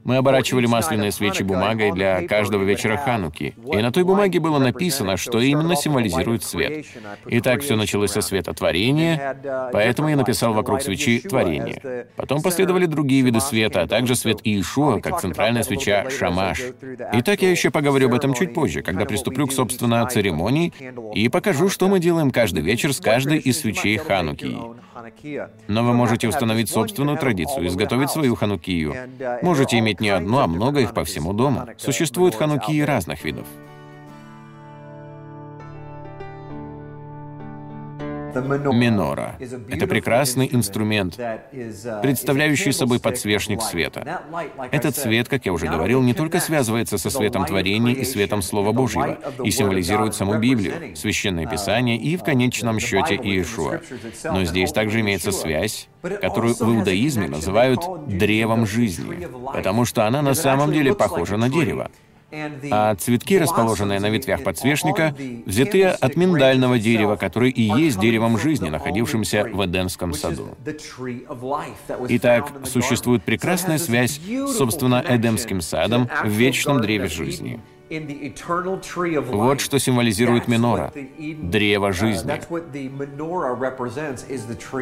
Мы 0.07 0.19
оборачивали 0.19 0.67
масляные 0.67 1.11
свечи 1.11 1.43
бумагой 1.43 1.91
для 1.91 2.27
каждого 2.29 2.63
вечера 2.63 2.97
Хануки, 2.97 3.57
и 3.73 3.77
на 3.79 3.91
той 3.91 4.05
бумаге 4.05 4.39
было 4.39 4.61
написано, 4.61 5.17
что 5.17 5.41
именно 5.41 5.75
символизирует 5.75 6.45
свет. 6.45 6.87
И 7.27 7.41
так 7.41 7.63
все 7.63 7.75
началось 7.75 8.13
со 8.13 8.21
света 8.21 8.55
творения, 8.55 9.37
поэтому 9.73 10.09
я 10.09 10.17
написал 10.17 10.55
вокруг 10.55 10.81
свечи 10.81 11.19
«творение». 11.19 12.07
Потом 12.15 12.41
последовали 12.41 12.87
другие 12.87 13.23
виды 13.23 13.41
света, 13.41 13.83
а 13.83 13.89
также 13.89 14.15
свет 14.15 14.39
Иешуа, 14.45 15.01
как 15.01 15.21
центральная 15.21 15.65
свеча 15.65 16.09
Шамаш. 16.09 16.63
И 17.13 17.23
так 17.23 17.43
я 17.43 17.51
еще 17.51 17.73
поговорю 17.73 18.07
об 18.07 18.15
этом 18.15 18.33
чуть 18.33 18.55
позже, 18.55 18.83
когда 18.83 19.07
приступлю 19.07 19.49
к, 19.49 19.53
собственно, 19.53 20.07
церемонии 20.07 20.73
и 21.15 21.29
покажу, 21.29 21.69
что 21.69 21.89
мы 21.89 21.99
делаем 21.99 22.31
каждый 22.31 22.63
вечер 22.63 22.93
с 22.93 23.01
каждой 23.01 23.39
из 23.39 23.61
свечей 23.61 23.97
Хануки. 23.97 24.57
Но 25.69 25.85
вы 25.85 25.93
можете 25.93 26.29
установить 26.29 26.71
собственную 26.71 27.19
традицию, 27.19 27.67
изготовить 27.67 28.11
свою 28.11 28.35
ханукию. 28.35 28.95
Можете 29.43 29.79
иметь 29.79 29.96
не 30.01 30.09
одну, 30.11 30.39
а 30.39 30.47
много 30.47 30.81
их 30.81 30.95
по 30.95 31.05
всему 31.05 31.33
дому. 31.33 31.67
Существуют 31.79 32.35
ханукии 32.35 32.81
разных 32.81 33.25
видов. 33.25 33.47
Минора— 38.41 39.37
это 39.71 39.87
прекрасный 39.87 40.49
инструмент, 40.53 41.19
представляющий 42.03 42.73
собой 42.73 43.01
подсвечник 43.01 43.63
света. 43.63 44.23
Этот 44.71 44.97
свет, 44.97 45.29
как 45.29 45.47
я 45.47 45.53
уже 45.53 45.67
говорил, 45.67 46.03
не 46.03 46.15
только 46.15 46.41
связывается 46.41 46.99
со 46.99 47.11
светом 47.11 47.45
творения 47.45 47.95
и 47.95 48.05
светом 48.05 48.43
Слова 48.43 48.73
Божьего, 48.73 49.19
и 49.45 49.51
символизирует 49.51 50.15
саму 50.15 50.39
Библию, 50.39 50.97
Священное 50.97 51.47
Писание 51.47 51.97
и, 51.97 52.17
в 52.17 52.23
конечном 52.23 52.81
счете, 52.81 53.15
Иешуа. 53.15 53.81
Но 54.25 54.45
здесь 54.45 54.73
также 54.73 55.01
имеется 55.01 55.33
связь, 55.33 55.89
которую 56.03 56.55
в 56.55 56.63
иудаизме 56.63 57.29
называют 57.29 57.81
древом 58.07 58.67
жизни, 58.67 59.29
потому 59.53 59.85
что 59.85 60.07
она 60.07 60.23
на 60.23 60.35
самом 60.35 60.73
деле 60.73 60.95
похожа 60.95 61.37
на 61.37 61.49
дерево 61.49 61.91
а 62.33 62.95
цветки, 62.97 63.39
расположенные 63.39 64.01
на 64.01 64.11
ветвях 64.11 64.43
подсвечника, 64.43 65.15
взяты 65.47 65.85
от 65.85 66.17
миндального 66.17 66.79
дерева, 66.79 67.17
которое 67.17 67.51
и 67.51 67.63
есть 67.63 68.01
деревом 68.01 68.39
жизни, 68.39 68.69
находившемся 68.69 69.45
в 69.45 69.65
Эдемском 69.65 70.13
саду. 70.13 70.57
Итак, 72.09 72.53
существует 72.65 73.23
прекрасная 73.23 73.79
связь 73.79 74.19
с, 74.19 74.57
собственно, 74.57 75.05
Эдемским 75.07 75.61
садом 75.61 76.09
в 76.25 76.29
вечном 76.29 76.81
древе 76.81 77.09
жизни. 77.09 77.61
Вот 77.89 79.61
что 79.61 79.79
символизирует 79.79 80.49
минора— 80.49 80.93
древо 81.19 81.93
жизни. 81.93 82.41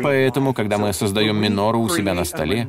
Поэтому, 0.03 0.55
когда 0.55 0.79
мы 0.79 0.93
создаем 0.95 1.37
минору 1.37 1.81
у 1.81 1.91
себя 1.91 2.15
на 2.15 2.25
столе, 2.25 2.67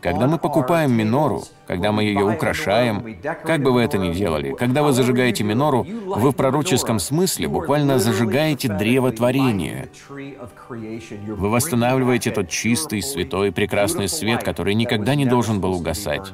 когда 0.00 0.26
мы 0.26 0.38
покупаем 0.38 0.92
минору, 0.92 1.42
когда 1.66 1.92
мы 1.92 2.04
ее 2.04 2.24
украшаем, 2.24 3.18
как 3.44 3.62
бы 3.62 3.72
вы 3.72 3.82
это 3.82 3.98
ни 3.98 4.12
делали, 4.12 4.54
когда 4.54 4.82
вы 4.82 4.92
зажигаете 4.92 5.44
минору, 5.44 5.86
вы 6.06 6.30
в 6.30 6.34
пророческом 6.34 6.98
смысле 6.98 7.48
буквально 7.48 7.98
зажигаете 7.98 8.68
древо 8.68 9.10
творения. 9.12 9.88
Вы 10.08 11.50
восстанавливаете 11.50 12.30
тот 12.30 12.48
чистый, 12.48 13.02
святой, 13.02 13.52
прекрасный 13.52 14.08
свет, 14.08 14.42
который 14.42 14.74
никогда 14.74 15.14
не 15.14 15.26
должен 15.26 15.60
был 15.60 15.74
угасать. 15.74 16.32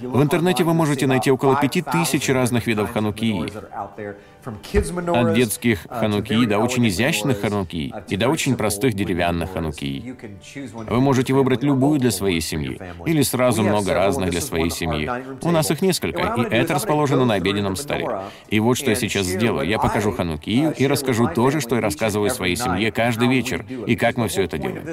В 0.00 0.22
интернете 0.22 0.64
вы 0.64 0.74
можете 0.74 1.06
найти 1.06 1.30
около 1.30 1.56
пяти 1.56 1.82
тысяч 1.82 2.28
разных 2.28 2.66
видов 2.66 2.92
ханукии. 2.92 3.50
От 4.46 5.34
детских 5.34 5.86
ханукии 5.88 6.46
до 6.46 6.58
очень 6.58 6.86
изящных 6.88 7.40
ханукий 7.40 7.92
и 8.08 8.16
до 8.16 8.28
очень 8.28 8.56
простых 8.56 8.94
деревянных 8.94 9.52
ханукий. 9.52 10.14
Вы 10.54 11.00
можете 11.00 11.32
выбрать 11.32 11.62
любую 11.62 11.98
для 12.00 12.10
своей 12.10 12.40
семьи, 12.40 12.80
или 13.06 13.22
сразу 13.22 13.62
много 13.62 13.94
разных 13.94 14.30
для 14.30 14.40
своей 14.40 14.70
семьи. 14.70 15.10
У 15.42 15.50
нас 15.50 15.70
их 15.70 15.82
несколько, 15.82 16.34
и 16.36 16.54
это 16.54 16.74
расположено 16.74 17.24
на 17.24 17.34
обеденном 17.34 17.76
столе. 17.76 18.08
И 18.48 18.60
вот 18.60 18.76
что 18.76 18.90
я 18.90 18.96
сейчас 18.96 19.26
сделаю. 19.26 19.68
Я 19.68 19.78
покажу 19.78 20.12
ханукию 20.12 20.74
и 20.76 20.86
расскажу 20.86 21.28
то 21.34 21.50
же, 21.50 21.60
что 21.60 21.76
я 21.76 21.80
рассказываю 21.80 22.30
своей 22.30 22.56
семье 22.56 22.92
каждый 22.92 23.28
вечер, 23.28 23.64
и 23.86 23.96
как 23.96 24.16
мы 24.16 24.28
все 24.28 24.42
это 24.42 24.58
делаем. 24.58 24.84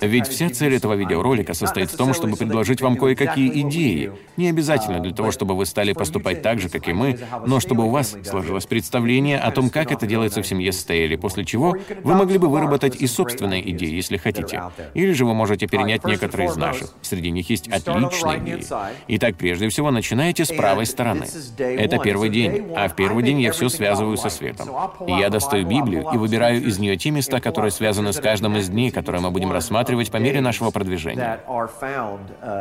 Ведь 0.00 0.26
вся 0.28 0.50
цель 0.50 0.74
этого 0.74 0.94
видеоролика 0.94 1.54
состоит 1.54 1.90
в 1.90 1.96
том, 1.96 2.12
чтобы 2.12 2.36
предложить 2.36 2.80
вам 2.80 2.96
кое-какие 2.96 3.62
идеи. 3.62 4.12
Не 4.36 4.48
обязательно 4.50 5.00
для 5.00 5.12
того, 5.12 5.30
чтобы 5.32 5.56
вы 5.56 5.66
стали 5.66 5.92
поступать 5.92 6.42
так 6.42 6.60
же, 6.60 6.68
как 6.68 6.88
и 6.88 6.92
мы, 6.92 7.18
но 7.46 7.60
чтобы 7.60 7.84
у 7.84 7.90
вас 7.90 8.16
сложилось 8.22 8.37
представление 8.68 9.38
о 9.38 9.50
том, 9.50 9.70
как 9.70 9.92
это 9.92 10.06
делается 10.06 10.42
в 10.42 10.46
семье 10.46 10.72
Стейли, 10.72 11.16
после 11.16 11.44
чего 11.44 11.76
вы 12.02 12.14
могли 12.14 12.38
бы 12.38 12.48
выработать 12.48 12.96
и 12.96 13.06
собственные 13.06 13.70
идеи, 13.70 13.94
если 13.94 14.16
хотите. 14.16 14.62
Или 14.94 15.12
же 15.12 15.24
вы 15.24 15.34
можете 15.34 15.66
перенять 15.66 16.04
некоторые 16.04 16.48
из 16.48 16.56
наших. 16.56 16.94
Среди 17.02 17.30
них 17.30 17.48
есть 17.50 17.68
отличные 17.68 18.38
идеи. 18.38 18.64
Итак, 19.08 19.36
прежде 19.36 19.68
всего, 19.68 19.90
начинайте 19.90 20.44
с 20.44 20.52
правой 20.52 20.86
стороны. 20.86 21.26
Это 21.58 21.98
первый 21.98 22.30
день, 22.30 22.72
а 22.76 22.88
в 22.88 22.96
первый 22.96 23.24
день 23.24 23.40
я 23.40 23.52
все 23.52 23.68
связываю 23.68 24.16
со 24.16 24.28
светом. 24.28 24.68
Я 25.06 25.30
достаю 25.30 25.66
Библию 25.66 26.06
и 26.12 26.16
выбираю 26.16 26.64
из 26.64 26.78
нее 26.78 26.96
те 26.96 27.10
места, 27.10 27.40
которые 27.40 27.70
связаны 27.70 28.12
с 28.12 28.20
каждым 28.20 28.56
из 28.56 28.68
дней, 28.68 28.90
которые 28.90 29.22
мы 29.22 29.30
будем 29.30 29.52
рассматривать 29.52 30.10
по 30.10 30.16
мере 30.18 30.40
нашего 30.40 30.70
продвижения. 30.70 31.40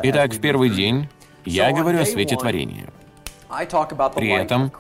Итак, 0.03 0.34
в 0.34 0.39
первый 0.39 0.69
день 0.69 1.10
я 1.46 1.72
говорю 1.72 2.01
о 2.01 2.05
свете 2.05 2.36
творения. 2.36 2.89
При 4.15 4.29
этом 4.29 4.72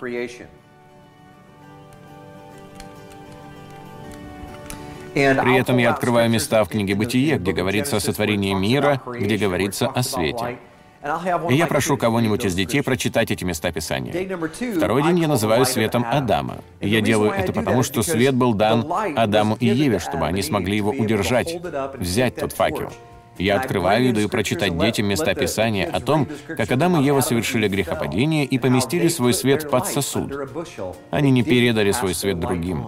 При 5.13 5.57
этом 5.57 5.77
я 5.77 5.91
открываю 5.91 6.29
места 6.29 6.63
в 6.63 6.69
книге 6.69 6.95
«Бытие», 6.95 7.37
где 7.37 7.51
говорится 7.51 7.97
о 7.97 7.99
сотворении 7.99 8.53
мира, 8.53 9.01
где 9.05 9.37
говорится 9.37 9.87
о 9.87 10.03
свете. 10.03 10.57
И 11.49 11.55
я 11.55 11.67
прошу 11.67 11.97
кого-нибудь 11.97 12.45
из 12.45 12.55
детей 12.55 12.81
прочитать 12.81 13.31
эти 13.31 13.43
места 13.43 13.71
Писания. 13.71 14.13
Второй 14.75 15.03
день 15.03 15.19
я 15.19 15.27
называю 15.27 15.65
светом 15.65 16.05
Адама. 16.09 16.57
И 16.79 16.89
я 16.89 17.01
делаю 17.01 17.31
это 17.31 17.53
потому, 17.53 17.83
что 17.83 18.01
свет 18.01 18.35
был 18.35 18.53
дан 18.53 18.85
Адаму 19.15 19.57
и 19.59 19.67
Еве, 19.67 19.99
чтобы 19.99 20.25
они 20.25 20.41
смогли 20.41 20.77
его 20.77 20.91
удержать, 20.91 21.55
взять 21.97 22.35
тот 22.35 22.53
факел. 22.53 22.91
Я 23.37 23.57
открываю 23.57 24.09
и 24.09 24.11
даю 24.11 24.29
прочитать 24.29 24.77
детям 24.77 25.05
места 25.05 25.35
Писания 25.35 25.87
о 25.91 25.99
том, 25.99 26.27
как 26.47 26.71
Адам 26.71 26.99
и 26.99 27.03
Ева 27.03 27.21
совершили 27.21 27.67
грехопадение 27.67 28.45
и 28.45 28.57
поместили 28.57 29.07
свой 29.09 29.33
свет 29.33 29.69
под 29.69 29.85
сосуд. 29.85 30.33
Они 31.11 31.29
не 31.29 31.43
передали 31.43 31.91
свой 31.91 32.15
свет 32.15 32.39
другим. 32.39 32.87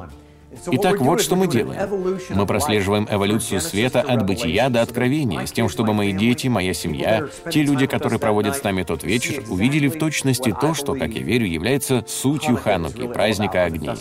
Итак, 0.68 1.00
вот 1.00 1.22
что 1.22 1.36
мы 1.36 1.48
делаем. 1.48 2.20
Мы 2.30 2.46
прослеживаем 2.46 3.08
эволюцию 3.10 3.62
света 3.62 4.02
от 4.02 4.26
бытия 4.26 4.70
до 4.70 4.82
откровения, 4.82 5.46
с 5.46 5.52
тем, 5.52 5.70
чтобы 5.70 5.94
мои 5.94 6.14
дети, 6.14 6.48
моя 6.48 6.74
семья, 6.74 7.28
те 7.52 7.64
люди, 7.64 7.88
которые 7.88 8.20
проводят 8.20 8.56
с 8.56 8.64
нами 8.64 8.84
тот 8.84 9.04
вечер, 9.04 9.44
увидели 9.50 9.88
в 9.88 9.98
точности 9.98 10.56
то, 10.60 10.74
что, 10.74 10.94
как 10.94 11.10
я 11.10 11.22
верю, 11.22 11.46
является 11.46 12.04
сутью 12.08 12.58
Хануки, 12.58 13.08
праздника 13.08 13.64
огней. 13.64 13.96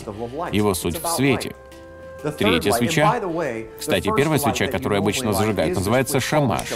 Его 0.51 0.73
суть 0.73 1.01
в 1.01 1.07
свете. 1.07 1.55
Третья 2.37 2.71
свеча. 2.71 3.21
Кстати, 3.79 4.11
первая 4.15 4.39
свеча, 4.39 4.67
которую 4.67 4.99
обычно 4.99 5.33
зажигают, 5.33 5.75
называется 5.75 6.19
шамаш. 6.19 6.73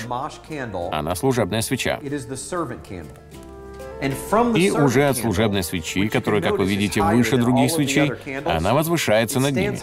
Она 0.92 1.16
служебная 1.16 1.62
свеча. 1.62 2.00
И 4.56 4.72
уже 4.72 5.08
от 5.08 5.18
служебной 5.18 5.64
свечи, 5.64 6.08
которая, 6.08 6.42
как 6.42 6.58
вы 6.58 6.66
видите, 6.66 7.02
выше 7.02 7.38
других 7.38 7.72
свечей, 7.72 8.12
она 8.46 8.74
возвышается 8.74 9.40
над 9.40 9.56
ними. 9.56 9.80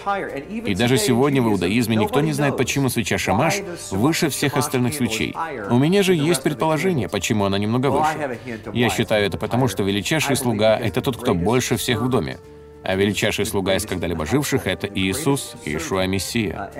И 0.69 0.75
даже 0.75 0.99
сегодня 0.99 1.43
в 1.43 1.49
иудаизме 1.49 1.97
никто 1.97 2.21
не 2.21 2.33
знает, 2.33 2.57
почему 2.57 2.89
свеча 2.89 3.19
Шамаш 3.19 3.57
выше 3.91 4.29
всех 4.29 4.57
остальных 4.57 4.95
свечей. 4.95 5.35
У 5.71 5.79
меня 5.79 6.03
же 6.03 6.15
есть 6.15 6.43
предположение, 6.43 7.09
почему 7.09 7.45
она 7.45 7.59
немного 7.59 7.87
выше. 7.89 8.39
Я 8.73 8.91
считаю 8.91 9.27
это 9.27 9.39
потому, 9.39 9.69
что 9.69 9.83
величайший 9.83 10.37
слуга— 10.37 10.79
это 10.81 11.01
тот, 11.01 11.17
кто 11.17 11.35
больше 11.35 11.77
всех 11.77 12.03
в 12.03 12.09
доме. 12.09 12.39
А 12.83 12.95
величайший 12.95 13.45
слуга 13.45 13.75
из 13.75 13.85
когда-либо 13.85 14.25
живших— 14.25 14.63
это 14.67 14.87
Иисус, 14.87 15.55
Иешуа 15.65 16.07
Мессия. 16.07 16.71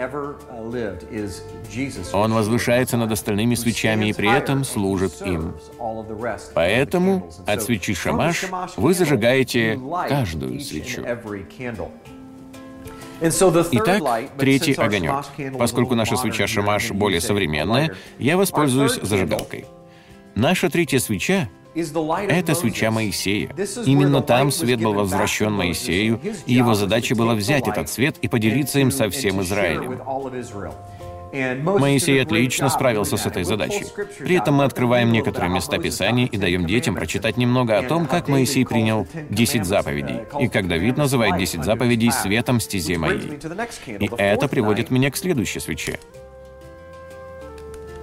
Он 2.13 2.33
возвышается 2.33 2.97
над 2.97 3.13
остальными 3.13 3.55
свечами 3.55 4.07
и 4.07 4.13
при 4.15 4.35
этом 4.35 4.65
служит 4.65 5.21
им. 5.23 5.55
Поэтому 6.55 7.31
от 7.47 7.63
свечи 7.63 7.93
Шамаш 7.95 8.47
вы 8.77 8.95
зажигаете 8.95 9.79
каждую 10.09 10.61
свечу. 10.61 11.05
Итак, 13.73 14.03
третий 14.39 14.73
огонек. 14.73 15.27
Поскольку 15.59 15.95
наша 15.95 16.17
свеча 16.17 16.47
Шамаш 16.47 16.93
более 16.93 17.21
современная, 17.21 17.95
я 18.19 18.39
воспользуюсь 18.39 18.99
зажигалкой. 19.03 19.67
Наша 20.35 20.71
третья 20.71 20.99
свеча 20.99 21.51
это 21.75 22.55
свеча 22.55 22.91
Моисея. 22.91 23.51
Именно 23.85 24.23
там 24.23 24.51
свет 24.51 24.81
был 24.81 24.95
возвращен 24.95 25.53
Моисею, 25.53 26.21
и 26.47 26.55
его 26.55 26.75
задача 26.75 27.15
была 27.15 27.35
взять 27.35 27.69
этот 27.69 27.89
свет 27.89 28.17
и 28.23 28.29
поделиться 28.29 28.81
им 28.81 28.91
со 28.91 29.09
всем 29.11 29.41
Израилем. 29.43 30.01
Моисей 31.33 32.21
отлично 32.21 32.69
справился 32.69 33.17
с 33.17 33.25
этой 33.25 33.45
задачей. 33.45 33.87
При 34.19 34.37
этом 34.37 34.57
мы 34.57 34.65
открываем 34.65 35.13
некоторые 35.13 35.51
места 35.51 35.79
Писания 35.79 36.27
и 36.27 36.37
даем 36.37 36.67
детям 36.67 36.97
прочитать 36.97 37.37
немного 37.37 37.79
о 37.79 37.83
том, 37.83 38.07
как 38.07 38.29
Моисей 38.29 38.67
принял 38.67 39.07
10 39.31 39.65
заповедей, 39.65 40.21
и 40.41 40.49
как 40.49 40.67
Давид 40.67 40.97
называет 40.97 41.37
10 41.37 41.65
заповедей 41.65 42.11
светом 42.11 42.59
стези 42.59 42.97
моей. 42.97 43.39
И 43.87 44.11
это 44.19 44.49
приводит 44.49 44.91
меня 44.91 45.11
к 45.11 45.17
следующей 45.17 45.61
свече. 45.61 46.01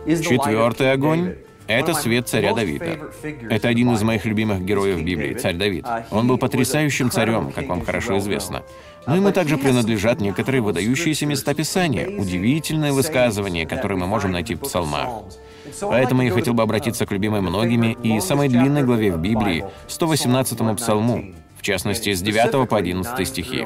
Четвертый 0.06 0.94
огонь 0.94 1.36
это 1.68 1.94
свет 1.94 2.28
царя 2.28 2.54
Давида. 2.54 3.00
Это 3.50 3.68
один 3.68 3.94
из 3.94 4.02
моих 4.04 4.26
любимых 4.26 4.64
героев 4.64 5.02
Библии, 5.04 5.34
царь 5.34 5.56
Давид. 5.56 5.86
Он 6.12 6.28
был 6.28 6.38
потрясающим 6.38 7.12
царем, 7.12 7.52
как 7.52 7.68
вам 7.68 7.84
хорошо 7.86 8.18
известно. 8.18 8.64
Но 9.06 9.16
ему 9.16 9.32
также 9.32 9.58
принадлежат 9.58 10.20
некоторые 10.20 10.62
выдающиеся 10.62 11.26
места 11.26 11.54
Писания, 11.54 12.10
удивительные 12.10 12.92
высказывания, 12.92 13.66
которые 13.66 13.98
мы 13.98 14.06
можем 14.06 14.34
найти 14.34 14.56
в 14.56 14.60
псалмах. 14.60 15.24
Поэтому 15.82 16.24
я 16.24 16.32
хотел 16.32 16.54
бы 16.54 16.64
обратиться 16.64 17.06
к 17.06 17.12
любимой 17.12 17.42
многими 17.42 17.98
и 18.04 18.20
самой 18.20 18.50
длинной 18.50 18.84
главе 18.84 19.12
в 19.12 19.20
Библии, 19.20 19.66
118-му 19.88 20.76
псалму, 20.76 21.26
в 21.58 21.62
частности, 21.62 22.14
с 22.14 22.22
9 22.22 22.68
по 22.70 22.78
11 22.78 23.28
стихи. 23.28 23.66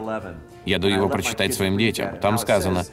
Я 0.65 0.77
даю 0.77 0.95
его 0.97 1.09
прочитать 1.09 1.53
своим 1.53 1.77
детям. 1.77 2.17
Там 2.21 2.37
сказано, 2.37 2.85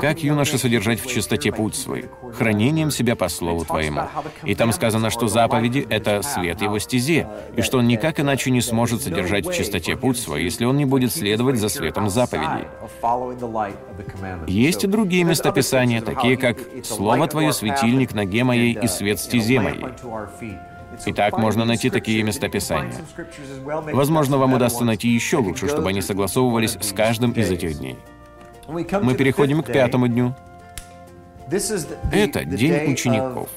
как 0.00 0.22
юноша 0.22 0.58
содержать 0.58 1.00
в 1.00 1.06
чистоте 1.06 1.52
путь 1.52 1.74
свой, 1.74 2.10
хранением 2.36 2.90
себя 2.90 3.16
по 3.16 3.28
слову 3.28 3.64
твоему. 3.64 4.02
И 4.44 4.54
там 4.54 4.72
сказано, 4.72 5.10
что 5.10 5.28
заповеди— 5.28 5.86
это 5.90 6.22
свет 6.22 6.60
его 6.60 6.78
стезе, 6.78 7.28
и 7.56 7.62
что 7.62 7.78
он 7.78 7.88
никак 7.88 8.20
иначе 8.20 8.50
не 8.50 8.60
сможет 8.60 9.02
содержать 9.02 9.46
в 9.46 9.52
чистоте 9.52 9.96
путь 9.96 10.18
свой, 10.18 10.44
если 10.44 10.64
он 10.64 10.76
не 10.76 10.84
будет 10.84 11.12
следовать 11.12 11.58
за 11.58 11.68
светом 11.68 12.08
заповедей. 12.10 12.66
Есть 14.46 14.84
и 14.84 14.86
другие 14.86 15.24
места 15.24 15.52
Писания, 15.52 16.00
такие 16.00 16.36
как 16.36 16.58
«Слово 16.84 17.26
твое— 17.26 17.52
светильник 17.54 18.14
ноге 18.14 18.44
моей 18.44 18.72
и 18.72 18.86
свет 18.86 19.18
стезе 19.18 19.60
моей». 19.60 19.84
Итак, 21.06 21.38
можно 21.38 21.64
найти 21.64 21.90
такие 21.90 22.22
места 22.22 22.48
Писания. 22.48 22.94
Возможно, 23.64 24.38
вам 24.38 24.54
удастся 24.54 24.84
найти 24.84 25.08
еще 25.08 25.38
лучше, 25.38 25.68
чтобы 25.68 25.88
они 25.88 26.02
согласовывались 26.02 26.76
с 26.80 26.92
каждым 26.92 27.32
из 27.32 27.50
этих 27.50 27.78
дней. 27.78 27.96
Мы 28.70 29.14
переходим 29.14 29.62
к 29.62 29.66
пятому 29.66 30.06
дню. 30.06 30.34
Это 32.12 32.44
день 32.44 32.92
учеников. 32.92 33.48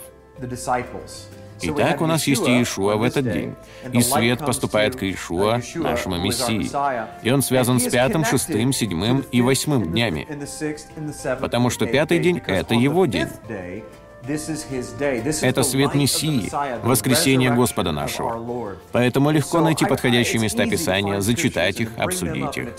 Итак, 1.61 2.01
у 2.01 2.07
нас 2.07 2.27
есть 2.27 2.45
Иешуа 2.47 2.95
в 2.95 3.03
этот 3.03 3.31
день. 3.31 3.55
И 3.91 4.01
свет 4.01 4.39
поступает 4.39 4.95
к 4.95 5.03
Иешуа, 5.03 5.61
нашему 5.75 6.17
Мессии. 6.17 6.69
И 7.21 7.31
он 7.31 7.41
связан 7.41 7.79
с 7.79 7.89
пятым, 7.89 8.25
шестым, 8.25 8.73
седьмым 8.73 9.23
и 9.31 9.41
восьмым 9.41 9.91
днями. 9.91 10.27
Потому 11.39 11.69
что 11.69 11.85
пятый 11.85 12.19
день— 12.19 12.41
это 12.47 12.73
его 12.73 13.05
день. 13.05 13.27
Это 14.25 15.63
свет 15.63 15.95
Мессии, 15.95 16.49
воскресение 16.85 17.53
Господа 17.53 17.91
нашего. 17.91 18.77
Поэтому 18.93 19.31
легко 19.31 19.59
найти 19.59 19.85
подходящие 19.85 20.41
места 20.41 20.65
Писания, 20.65 21.19
зачитать 21.19 21.81
их, 21.81 21.89
обсудить 21.97 22.57
их. 22.57 22.69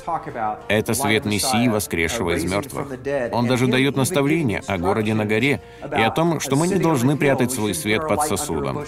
Это 0.69 0.95
свет 0.95 1.27
Мессии, 1.27 1.69
воскресшего 1.69 2.37
из 2.37 2.45
мертвых. 2.45 2.89
Он 3.33 3.47
даже 3.47 3.67
дает 3.67 3.95
наставление 3.95 4.63
о 4.67 4.79
городе 4.79 5.13
на 5.13 5.27
горе 5.27 5.61
и 5.83 6.01
о 6.01 6.11
том, 6.11 6.41
что 6.41 6.57
мы 6.57 6.67
не 6.67 6.77
должны 6.77 7.17
прятать 7.17 7.53
свой 7.53 7.75
свет 7.75 8.09
под 8.09 8.23
сосудом. 8.23 8.79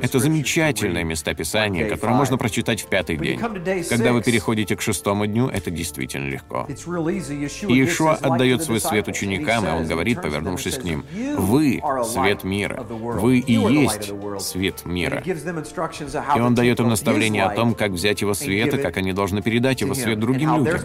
Это 0.00 0.18
замечательное 0.18 1.04
места 1.04 1.34
Писания, 1.34 1.86
которое 1.88 2.14
можно 2.14 2.38
прочитать 2.38 2.80
в 2.80 2.86
пятый 2.86 3.18
день. 3.18 3.38
Когда 3.90 4.12
вы 4.12 4.22
переходите 4.22 4.74
к 4.74 4.80
шестому 4.80 5.26
дню, 5.26 5.48
это 5.48 5.70
действительно 5.70 6.30
легко. 6.30 6.66
Иешуа 6.66 8.14
отдает 8.14 8.62
свой 8.62 8.80
свет 8.80 9.06
ученикам, 9.06 9.66
и 9.66 9.70
он 9.70 9.86
говорит, 9.86 10.22
повернувшись 10.22 10.78
к 10.78 10.84
ним, 10.84 11.04
«Вы 11.36 11.73
свет 12.04 12.44
мира. 12.44 12.84
Вы 12.88 13.38
и 13.38 13.52
есть 13.52 14.12
свет 14.40 14.84
мира. 14.84 15.22
И 15.24 16.40
он 16.40 16.54
дает 16.54 16.80
им 16.80 16.88
наставление 16.88 17.44
о 17.44 17.54
том, 17.54 17.74
как 17.74 17.92
взять 17.92 18.20
его 18.20 18.34
свет 18.34 18.74
и 18.74 18.78
как 18.78 18.96
они 18.96 19.12
должны 19.12 19.42
передать 19.42 19.80
его 19.80 19.94
свет 19.94 20.18
другим 20.18 20.56
людям. 20.56 20.80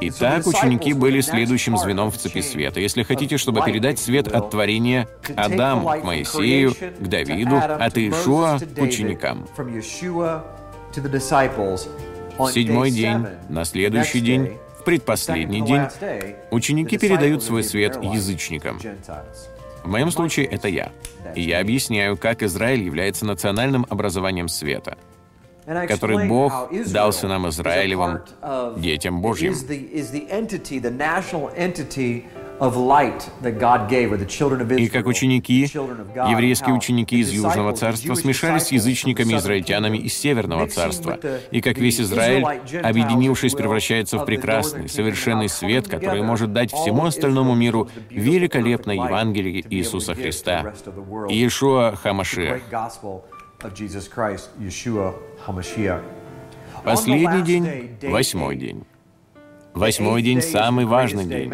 Итак, 0.00 0.46
ученики 0.46 0.92
были 0.92 1.20
следующим 1.20 1.76
звеном 1.76 2.10
в 2.10 2.16
цепи 2.16 2.40
света. 2.40 2.80
Если 2.80 3.02
хотите, 3.02 3.38
чтобы 3.38 3.62
передать 3.64 3.98
свет 3.98 4.28
от 4.28 4.50
творения 4.50 5.08
к 5.22 5.32
Адаму, 5.36 5.88
к 5.88 6.04
Моисею, 6.04 6.74
к 6.74 7.06
Давиду, 7.08 7.56
от 7.56 7.96
Иешуа 7.96 8.58
к 8.58 8.80
ученикам. 8.80 9.46
Седьмой 12.52 12.90
день, 12.90 13.26
на 13.48 13.64
следующий 13.64 14.20
день, 14.20 14.58
предпоследний 14.88 15.60
день 15.60 15.82
ученики 16.50 16.96
передают 16.96 17.42
свой 17.42 17.62
свет 17.62 18.02
язычникам. 18.02 18.80
В 19.84 19.88
моем 19.88 20.10
случае 20.10 20.46
это 20.46 20.68
я. 20.68 20.92
И 21.34 21.42
я 21.42 21.60
объясняю, 21.60 22.16
как 22.16 22.42
Израиль 22.42 22.82
является 22.82 23.26
национальным 23.26 23.84
образованием 23.90 24.48
света, 24.48 24.96
который 25.66 26.26
Бог 26.26 26.70
дал 26.86 27.12
сынам 27.12 27.46
Израилевым, 27.50 28.20
детям 28.78 29.20
Божьим. 29.20 29.54
И 34.78 34.88
как 34.88 35.06
ученики, 35.06 35.62
еврейские 35.62 36.74
ученики 36.74 37.20
из 37.20 37.30
Южного 37.30 37.72
царства 37.72 38.14
смешались 38.14 38.64
с 38.64 38.72
язычниками-израильтянами 38.72 39.98
из 39.98 40.14
Северного 40.14 40.66
царства. 40.68 41.18
И 41.50 41.60
как 41.60 41.78
весь 41.78 42.00
Израиль, 42.00 42.44
объединившись, 42.82 43.54
превращается 43.54 44.18
в 44.18 44.24
прекрасный, 44.24 44.88
совершенный 44.88 45.48
свет, 45.48 45.88
который 45.88 46.22
может 46.22 46.52
дать 46.52 46.72
всему 46.72 47.04
остальному 47.04 47.54
миру 47.54 47.88
великолепное 48.10 48.96
Евангелие 48.96 49.64
Иисуса 49.70 50.14
Христа. 50.14 50.72
Иешуа 51.28 51.94
Хамашиах. 51.96 52.60
Последний 56.84 57.42
день— 57.42 57.90
восьмой 58.02 58.56
день. 58.56 58.84
Восьмой 59.74 60.22
день— 60.22 60.42
самый 60.42 60.86
важный 60.86 61.24
день. 61.24 61.52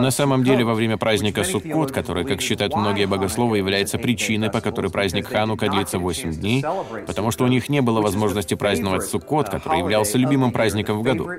На 0.00 0.10
самом 0.10 0.42
деле, 0.42 0.64
во 0.64 0.74
время 0.74 0.96
праздника 0.96 1.44
Суккот, 1.44 1.92
который, 1.92 2.24
как 2.24 2.40
считают 2.40 2.74
многие 2.74 3.06
богословы, 3.06 3.58
является 3.58 3.98
причиной, 3.98 4.50
по 4.50 4.60
которой 4.60 4.90
праздник 4.90 5.28
Ханука 5.28 5.68
длится 5.68 5.98
8 5.98 6.32
дней, 6.32 6.64
потому 7.06 7.30
что 7.30 7.44
у 7.44 7.46
них 7.46 7.68
не 7.68 7.82
было 7.82 8.00
возможности 8.00 8.54
праздновать 8.54 9.04
Суккот, 9.04 9.48
который 9.48 9.78
являлся 9.78 10.18
любимым 10.18 10.50
праздником 10.50 10.98
в 10.98 11.02
году. 11.02 11.30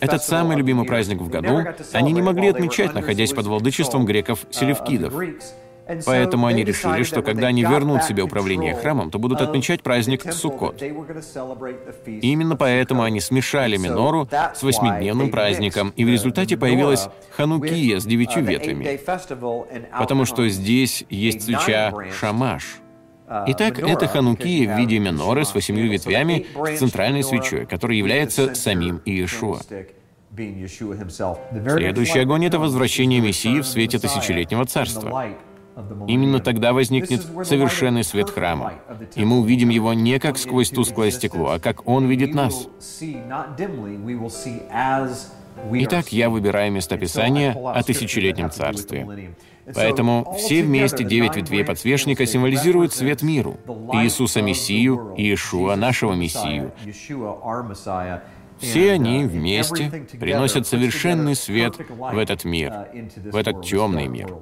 Этот 0.00 0.22
самый 0.22 0.56
любимый 0.56 0.86
праздник 0.86 1.22
в 1.22 1.28
году 1.28 1.62
они 1.92 2.12
не 2.12 2.22
могли 2.22 2.48
отмечать, 2.48 2.94
находясь 2.94 3.32
под 3.32 3.46
владычеством 3.46 4.04
греков-селевкидов. 4.04 5.14
Поэтому 6.06 6.46
они 6.46 6.64
решили, 6.64 7.02
что 7.02 7.22
когда 7.22 7.48
они 7.48 7.62
вернут 7.62 8.04
себе 8.04 8.22
управление 8.22 8.74
храмом, 8.74 9.10
то 9.10 9.18
будут 9.18 9.40
отмечать 9.40 9.82
праздник 9.82 10.32
Суккот. 10.32 10.82
именно 12.06 12.56
поэтому 12.56 13.02
они 13.02 13.20
смешали 13.20 13.76
минору 13.76 14.28
с 14.54 14.62
восьмидневным 14.62 15.30
праздником, 15.30 15.92
и 15.96 16.04
в 16.04 16.08
результате 16.08 16.56
появилась 16.56 17.08
Ханукия 17.36 17.98
с 17.98 18.04
девятью 18.04 18.44
ветвями, 18.44 19.00
потому 19.98 20.24
что 20.24 20.48
здесь 20.48 21.04
есть 21.08 21.42
свеча 21.42 21.92
Шамаш. 22.18 22.80
Итак, 23.46 23.78
это 23.78 24.08
ханукия 24.08 24.74
в 24.74 24.78
виде 24.78 24.98
миноры 24.98 25.44
с 25.44 25.54
восемью 25.54 25.88
ветвями 25.88 26.46
с 26.74 26.78
центральной 26.80 27.22
свечой, 27.22 27.64
которая 27.64 27.96
является 27.96 28.56
самим 28.56 29.00
Иешуа. 29.04 29.60
Следующий 30.34 32.18
огонь— 32.18 32.46
это 32.46 32.58
возвращение 32.58 33.20
Мессии 33.20 33.60
в 33.60 33.66
свете 33.66 33.98
тысячелетнего 33.98 34.64
царства. 34.64 35.28
Именно 36.08 36.40
тогда 36.40 36.72
возникнет 36.72 37.22
совершенный 37.44 38.04
свет 38.04 38.30
храма, 38.30 38.74
и 39.14 39.24
мы 39.24 39.40
увидим 39.40 39.68
его 39.68 39.92
не 39.92 40.18
как 40.18 40.38
сквозь 40.38 40.70
тусклое 40.70 41.10
стекло, 41.10 41.50
а 41.50 41.58
как 41.58 41.86
он 41.88 42.06
видит 42.06 42.34
нас. 42.34 42.68
Итак, 45.72 46.12
я 46.12 46.30
выбираю 46.30 46.72
местописание 46.72 47.52
о 47.52 47.82
тысячелетнем 47.82 48.50
царстве. 48.50 49.34
Поэтому 49.74 50.34
все 50.36 50.62
вместе 50.62 51.04
девять 51.04 51.36
ветвей 51.36 51.64
подсвечника 51.64 52.26
символизируют 52.26 52.92
свет 52.92 53.22
миру, 53.22 53.56
Иисуса 53.92 54.42
Мессию, 54.42 55.14
Иешуа, 55.16 55.76
нашего 55.76 56.14
Мессию. 56.14 56.72
Все 58.58 58.92
они 58.92 59.24
вместе 59.24 60.06
приносят 60.18 60.66
совершенный 60.66 61.34
свет 61.34 61.76
в 61.78 62.18
этот 62.18 62.44
мир, 62.44 62.88
в 63.16 63.36
этот 63.36 63.64
темный 63.64 64.06
мир. 64.06 64.34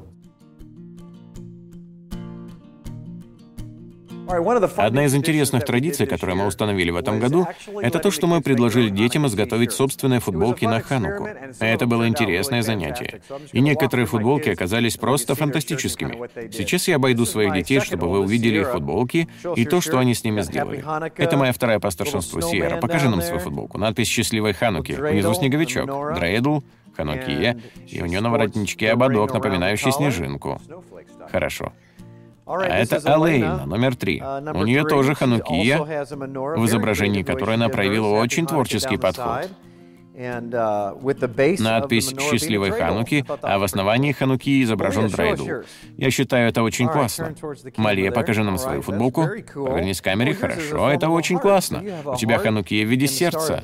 Одна 4.77 5.07
из 5.07 5.15
интересных 5.15 5.65
традиций, 5.65 6.07
которую 6.07 6.37
мы 6.37 6.47
установили 6.47 6.91
в 6.91 6.97
этом 6.97 7.19
году, 7.19 7.47
это 7.81 7.99
то, 7.99 8.11
что 8.11 8.27
мы 8.27 8.41
предложили 8.41 8.91
детям 8.91 9.27
изготовить 9.27 9.73
собственные 9.73 10.21
футболки 10.21 10.65
на 10.67 10.81
Хануку. 10.81 11.29
Это 11.61 11.87
было 11.87 12.07
интересное 12.07 12.63
занятие. 12.63 13.21
И 13.53 13.61
некоторые 13.61 14.07
футболки 14.07 14.51
оказались 14.51 14.97
просто 14.97 15.35
фантастическими. 15.35 16.51
Сейчас 16.53 16.89
я 16.89 16.97
обойду 16.97 17.25
своих 17.25 17.55
детей, 17.55 17.81
чтобы 17.81 18.09
вы 18.09 18.21
увидели 18.21 18.61
их 18.61 18.73
футболки 18.73 19.29
и 19.57 19.65
то, 19.65 19.81
что 19.81 19.99
они 19.99 20.15
с 20.15 20.25
ними 20.25 20.43
сделали. 20.43 20.85
Это 21.17 21.37
моя 21.37 21.53
вторая 21.53 21.79
по 21.79 21.91
старшинству 21.91 22.41
Сиера. 22.43 22.77
Покажи 22.79 23.09
нам 23.09 23.23
свою 23.23 23.41
футболку. 23.41 23.79
Надпись 23.79 24.09
«Счастливой 24.09 24.53
Хануки». 24.53 24.93
Внизу 24.93 25.35
снеговичок. 25.35 25.87
Дрейдл, 26.15 26.61
Ханукия, 26.97 27.61
и 27.87 28.03
у 28.03 28.07
нее 28.07 28.21
на 28.21 28.31
воротничке 28.31 28.91
ободок, 28.91 29.33
напоминающий 29.33 29.93
снежинку. 29.93 30.61
Хорошо. 31.31 31.73
А 32.49 32.79
это 32.79 32.97
Алейна, 33.15 33.67
номер 33.67 33.95
три. 33.95 34.21
Uh, 34.21 34.59
У 34.59 34.65
нее 34.65 34.85
тоже 34.85 35.15
ханукия, 35.15 35.79
в 35.79 36.67
изображении 36.67 37.23
которой 37.23 37.57
она 37.57 37.69
проявила 37.69 38.21
очень 38.21 38.47
творческий 38.47 38.97
подход. 38.97 39.49
Uh, 40.19 41.63
Надпись 41.63 42.13
«Счастливой 42.19 42.73
Хануки», 42.73 43.25
а 43.41 43.61
в 43.61 43.63
основании 43.63 44.11
Хануки 44.11 44.65
изображен 44.65 45.07
Дрейдл. 45.07 45.47
Я 45.97 46.11
считаю, 46.11 46.49
это 46.49 46.65
очень 46.65 46.89
классно. 46.89 47.37
Малия, 47.77 48.11
покажи 48.11 48.43
нам 48.43 48.59
свою 48.59 48.83
футболку. 48.83 49.29
Повернись 49.55 50.01
к 50.01 50.05
камере. 50.05 50.35
Хорошо, 50.35 50.91
это 50.91 51.09
очень 51.09 51.39
классно. 51.39 51.85
У 52.05 52.17
тебя 52.17 52.39
Хануки 52.39 52.85
в 52.85 52.89
виде 52.89 53.07
сердца. 53.07 53.61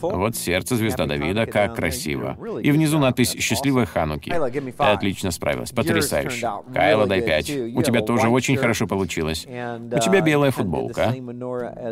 Вот 0.00 0.36
сердце, 0.36 0.76
звезда 0.76 1.04
Давида, 1.04 1.44
как 1.44 1.74
красиво. 1.76 2.38
И 2.62 2.70
внизу 2.70 2.98
надпись 2.98 3.36
«Счастливой 3.38 3.84
Хануки». 3.84 4.30
Ты 4.30 4.82
отлично 4.82 5.30
справилась, 5.30 5.72
потрясающе. 5.72 6.48
Кайла, 6.72 7.06
дай 7.06 7.20
пять. 7.20 7.50
У 7.50 7.82
тебя 7.82 8.00
тоже 8.00 8.30
очень 8.30 8.56
хорошо 8.56 8.86
получилось. 8.86 9.44
У 9.46 9.98
тебя 9.98 10.22
белая 10.22 10.52
футболка. 10.52 11.14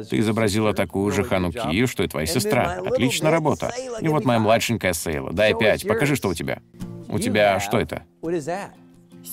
Ты 0.08 0.20
изобразила 0.20 0.72
такую 0.72 1.12
же 1.12 1.22
Хануки, 1.22 1.84
что 1.84 2.02
и 2.02 2.08
твоя 2.08 2.26
сестра. 2.26 2.77
Отличная 2.86 3.30
работа. 3.30 3.72
И 4.00 4.08
вот 4.08 4.24
моя 4.24 4.38
младшенькая 4.38 4.92
Сейла. 4.92 5.32
Дай 5.32 5.54
пять. 5.54 5.86
Покажи, 5.86 6.16
что 6.16 6.28
у 6.28 6.34
тебя. 6.34 6.60
У 7.08 7.18
тебя 7.18 7.58
что 7.60 7.78
это? 7.78 8.02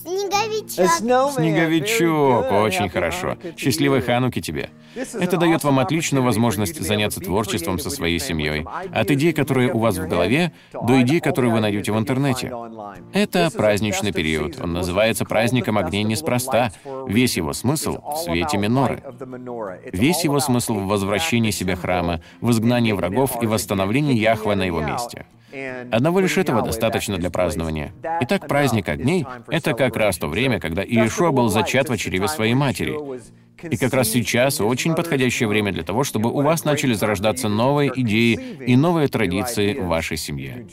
Снеговичок. 0.02 1.34
Снеговичок. 1.36 2.52
Очень 2.52 2.90
хорошо. 2.90 3.38
Счастливой 3.58 4.02
Хануки 4.02 4.42
тебе. 4.42 4.70
Это 4.96 5.38
дает 5.38 5.64
вам 5.64 5.80
отличную 5.80 6.24
возможность 6.24 6.82
заняться 6.82 7.20
творчеством 7.20 7.80
со 7.80 7.90
своей 7.90 8.20
семьей. 8.20 8.66
От 8.94 9.12
идей, 9.12 9.34
которые 9.34 9.74
у 9.74 9.80
вас 9.80 9.98
в 9.98 10.08
голове, 10.08 10.54
до 10.74 11.02
идей, 11.02 11.20
которые 11.20 11.52
вы 11.52 11.60
найдете 11.60 11.92
в 11.92 11.98
интернете. 11.98 12.52
Это 13.14 13.50
праздничный 13.56 14.12
период. 14.12 14.60
Он 14.62 14.74
называется 14.74 15.26
праздником 15.26 15.78
огней 15.78 16.04
неспроста. 16.04 16.72
Весь 17.08 17.38
его 17.38 17.54
смысл 17.54 17.98
в 18.02 18.18
свете 18.18 18.58
миноры. 18.58 19.04
Весь 19.92 20.24
его 20.24 20.40
смысл 20.40 20.76
в 20.76 20.88
возвращении 20.88 21.52
себе 21.52 21.76
храма, 21.76 22.22
в 22.42 22.52
изгнании 22.52 22.92
врагов 22.92 23.42
и 23.42 23.48
восстановлении 23.48 24.16
Яхве 24.16 24.56
на 24.56 24.64
его 24.64 24.82
месте. 24.82 25.26
Одного 25.92 26.20
лишь 26.20 26.38
этого 26.38 26.62
достаточно 26.62 27.18
для 27.18 27.30
празднования. 27.30 27.94
Итак, 28.22 28.48
праздник 28.48 28.90
огней— 28.90 29.26
это 29.48 29.74
как 29.74 29.96
раз 29.96 30.18
то 30.18 30.28
время, 30.28 30.60
когда 30.60 30.84
Иешуа 30.84 31.32
был 31.32 31.50
зачат 31.50 31.90
в 31.90 31.98
чреве 31.98 32.28
своей 32.28 32.54
матери. 32.54 32.96
И 33.72 33.78
как 33.78 33.94
раз 33.94 34.10
сейчас 34.10 34.62
очень 34.62 34.96
подходящее 34.96 35.48
время 35.48 35.72
для 35.72 35.84
того, 35.84 36.04
чтобы 36.04 36.32
у 36.32 36.42
вас 36.42 36.66
начали 36.66 36.94
зарождаться 36.94 37.50
новые 37.50 37.92
идеи 37.96 38.40
и 38.66 38.76
новые 38.76 39.08
традиции 39.08 39.74
в 39.74 39.88
вашей 39.88 40.18
семье. 40.18 40.68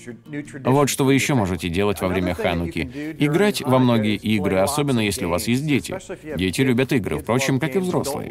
Вот 0.64 0.88
что 0.88 1.04
вы 1.04 1.14
еще 1.14 1.34
можете 1.34 1.68
делать 1.68 2.00
во 2.00 2.08
время 2.08 2.34
Хануки. 2.34 3.14
Играть 3.18 3.62
во 3.62 3.78
многие 3.78 4.16
игры, 4.16 4.58
особенно 4.58 5.00
если 5.00 5.24
у 5.24 5.30
вас 5.30 5.48
есть 5.48 5.66
дети. 5.66 5.98
Дети 6.36 6.60
любят 6.60 6.92
игры, 6.92 7.18
впрочем, 7.18 7.58
как 7.60 7.76
и 7.76 7.78
взрослые. 7.78 8.30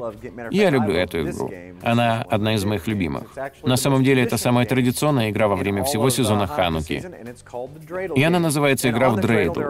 Я 0.51 0.69
люблю 0.69 0.93
эту 0.93 1.21
игру. 1.21 1.51
Она 1.81 2.21
одна 2.23 2.55
из 2.55 2.65
моих 2.65 2.87
любимых. 2.87 3.23
На 3.63 3.77
самом 3.77 4.03
деле, 4.03 4.23
это 4.23 4.37
самая 4.37 4.65
традиционная 4.65 5.29
игра 5.29 5.47
во 5.47 5.55
время 5.55 5.83
всего 5.83 6.09
сезона 6.09 6.47
Хануки. 6.47 7.03
И 8.15 8.23
она 8.23 8.39
называется 8.39 8.89
игра 8.89 9.09
в 9.09 9.19
дрейдл. 9.19 9.61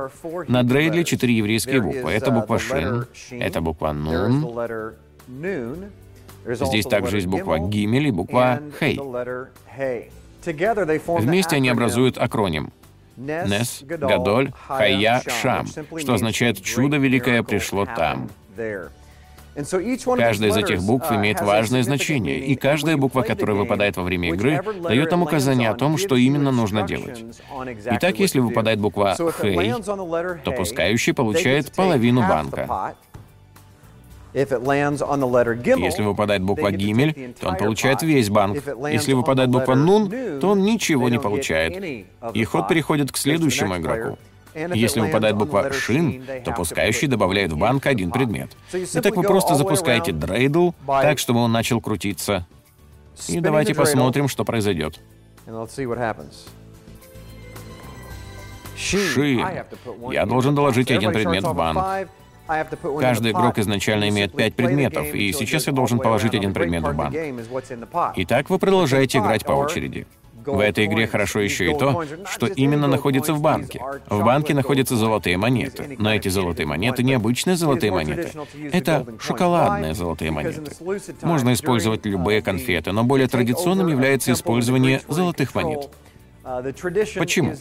На 0.47 0.63
дрейдле 0.63 1.03
четыре 1.03 1.37
еврейские 1.37 1.81
буквы. 1.81 2.11
Это 2.11 2.31
буква 2.31 2.59
Шин, 2.59 3.05
это 3.31 3.61
буква 3.61 3.91
Нун, 3.91 4.80
Здесь 6.45 6.85
также 6.85 7.17
есть 7.17 7.27
буква 7.27 7.59
Гимель 7.59 8.07
и 8.07 8.11
буква 8.11 8.61
Хей. 8.79 8.99
Вместе 11.07 11.55
они 11.55 11.69
образуют 11.69 12.17
акроним. 12.17 12.71
Нес, 13.17 13.83
Гадоль, 13.83 14.51
Хая, 14.67 15.21
Шам, 15.41 15.67
что 15.97 16.13
означает 16.13 16.61
«чудо 16.61 16.97
великое 16.97 17.43
пришло 17.43 17.85
там». 17.85 18.29
Каждая 19.53 20.49
из 20.49 20.57
этих 20.57 20.81
букв 20.81 21.11
uh, 21.11 21.15
имеет 21.17 21.41
важное 21.41 21.83
значение, 21.83 22.39
и 22.39 22.55
каждая 22.55 22.95
буква, 22.95 23.21
которая 23.21 23.57
выпадает 23.57 23.97
во 23.97 24.03
время 24.03 24.29
игры, 24.29 24.61
дает 24.81 25.11
нам 25.11 25.23
указание 25.23 25.69
о 25.69 25.73
том, 25.73 25.97
что 25.97 26.15
именно 26.15 26.51
нужно 26.51 26.83
делать. 26.83 27.25
Итак, 27.85 28.17
если 28.19 28.39
выпадает 28.39 28.79
буква 28.79 29.17
«хей», 29.41 29.73
то 30.45 30.51
пускающий 30.53 31.13
получает 31.13 31.73
половину 31.73 32.21
банка. 32.21 32.95
Если 34.33 36.03
выпадает 36.03 36.41
буква 36.41 36.71
«гимель», 36.71 37.33
то 37.39 37.49
он 37.49 37.57
получает 37.57 38.01
весь 38.01 38.29
банк. 38.29 38.57
Если 38.89 39.13
выпадает 39.13 39.49
буква 39.49 39.75
«нун», 39.75 40.09
то 40.39 40.49
он 40.49 40.63
ничего 40.63 41.09
не 41.09 41.19
получает. 41.19 42.07
И 42.33 42.43
ход 42.43 42.67
переходит 42.67 43.11
к 43.11 43.17
следующему 43.17 43.77
игроку. 43.77 44.17
Если 44.53 44.99
выпадает 44.99 45.35
буква 45.35 45.71
«шин», 45.71 46.23
то 46.45 46.51
пускающий 46.51 47.07
добавляет 47.07 47.51
в 47.51 47.57
банк 47.57 47.85
один 47.85 48.11
предмет. 48.11 48.51
Итак, 48.73 49.15
вы 49.15 49.23
просто 49.23 49.55
запускаете 49.55 50.11
дрейдл 50.11 50.71
так, 50.87 51.19
чтобы 51.19 51.39
он 51.39 51.51
начал 51.51 51.81
крутиться. 51.81 52.45
И 53.27 53.39
давайте 53.39 53.73
посмотрим, 53.75 54.27
что 54.27 54.45
произойдет. 54.45 54.99
Шин. 58.75 59.45
Я 60.11 60.25
должен 60.25 60.55
доложить 60.55 60.89
один 60.91 61.11
предмет 61.11 61.43
в 61.43 61.53
банк. 61.53 62.09
Каждый 62.47 63.31
игрок 63.31 63.57
изначально 63.59 64.09
имеет 64.09 64.35
пять 64.35 64.55
предметов, 64.55 65.13
и 65.13 65.31
сейчас 65.33 65.67
я 65.67 65.73
должен 65.73 65.99
положить 65.99 66.35
один 66.35 66.53
предмет 66.53 66.83
в 66.83 66.93
банк. 66.93 67.15
Итак, 68.15 68.49
вы 68.49 68.59
продолжаете 68.59 69.19
играть 69.19 69.45
по 69.45 69.53
очереди. 69.53 70.07
В 70.45 70.59
этой 70.59 70.85
игре 70.85 71.07
хорошо 71.07 71.39
еще 71.39 71.71
и 71.71 71.77
то, 71.77 72.03
что 72.25 72.47
именно 72.47 72.87
находится 72.87 73.33
в 73.33 73.41
банке. 73.41 73.81
В 74.09 74.23
банке 74.23 74.53
находятся 74.53 74.95
золотые 74.95 75.37
монеты. 75.37 75.95
Но 75.99 76.13
эти 76.13 76.29
золотые 76.29 76.65
монеты 76.65 77.03
не 77.03 77.13
обычные 77.13 77.55
золотые 77.55 77.91
монеты. 77.91 78.31
Это 78.71 79.05
шоколадные 79.19 79.93
золотые 79.93 80.31
монеты. 80.31 80.71
Можно 81.21 81.53
использовать 81.53 82.05
любые 82.05 82.41
конфеты, 82.41 82.91
но 82.91 83.03
более 83.03 83.27
традиционным 83.27 83.87
является 83.87 84.31
использование 84.31 85.01
золотых 85.07 85.53
монет. 85.53 85.89
Почему? 86.43 87.53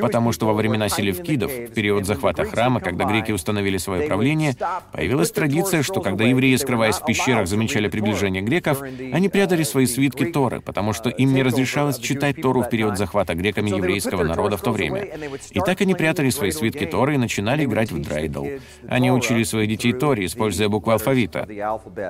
Потому 0.00 0.32
что 0.32 0.46
во 0.46 0.54
времена 0.54 0.88
селевкидов, 0.88 1.50
в 1.50 1.72
период 1.72 2.06
захвата 2.06 2.44
храма, 2.44 2.80
когда 2.80 3.04
греки 3.04 3.32
установили 3.32 3.78
свое 3.78 4.06
правление, 4.06 4.56
появилась 4.92 5.30
традиция, 5.30 5.82
что 5.82 6.00
когда 6.00 6.24
евреи, 6.24 6.56
скрываясь 6.56 6.96
в 6.96 7.04
пещерах, 7.04 7.46
замечали 7.46 7.88
приближение 7.88 8.42
греков, 8.42 8.82
они 8.82 9.28
прятали 9.28 9.62
свои 9.62 9.86
свитки 9.86 10.26
Торы, 10.26 10.60
потому 10.60 10.92
что 10.92 11.10
им 11.10 11.34
не 11.34 11.42
разрешалось 11.42 11.98
читать 11.98 12.40
Тору 12.40 12.62
в 12.62 12.68
период 12.68 12.98
захвата 12.98 13.34
греками 13.34 13.70
еврейского 13.70 14.24
народа 14.24 14.56
в 14.56 14.62
то 14.62 14.70
время. 14.70 15.08
И 15.50 15.60
так 15.60 15.80
они 15.80 15.94
прятали 15.94 16.30
свои 16.30 16.50
свитки 16.50 16.86
Торы 16.86 17.14
и 17.14 17.18
начинали 17.18 17.64
играть 17.64 17.92
в 17.92 18.00
драйдл. 18.00 18.46
Они 18.88 19.10
учили 19.10 19.42
своих 19.44 19.68
детей 19.68 19.92
Торе, 19.92 20.26
используя 20.26 20.68
буквы 20.68 20.92
алфавита. 20.92 21.46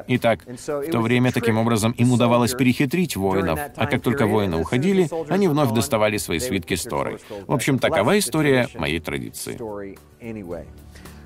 Итак, 0.09 0.41
в 0.47 0.91
то 0.91 1.01
время 1.01 1.33
таким 1.33 1.59
образом 1.59 1.93
им 1.93 2.13
удавалось 2.13 2.55
перехитрить 2.55 3.17
воинов, 3.17 3.59
а 3.77 3.87
как 3.87 4.03
только 4.03 4.27
воины 4.27 4.57
уходили, 4.57 5.09
они 5.29 5.49
вновь 5.49 5.73
доставали 5.73 6.17
свои 6.19 6.39
свитки 6.39 6.75
с 6.75 6.83
Торой. 6.85 7.14
В 7.47 7.53
общем, 7.53 7.79
такова 7.79 8.19
история 8.19 8.69
моей 8.75 9.01
традиции. 9.01 9.59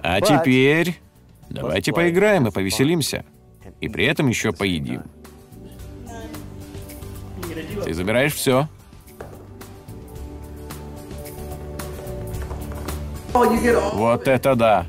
А 0.01 0.21
теперь 0.21 0.99
Давайте 1.51 1.93
поиграем 1.93 2.47
и 2.47 2.51
повеселимся. 2.51 3.25
И 3.81 3.89
при 3.89 4.05
этом 4.07 4.29
еще 4.29 4.53
поедим. 4.53 5.03
Ты 7.85 7.95
забираешь 7.95 8.35
все. 8.35 8.69
Вот 13.33 14.29
это 14.29 14.55
да. 14.55 14.87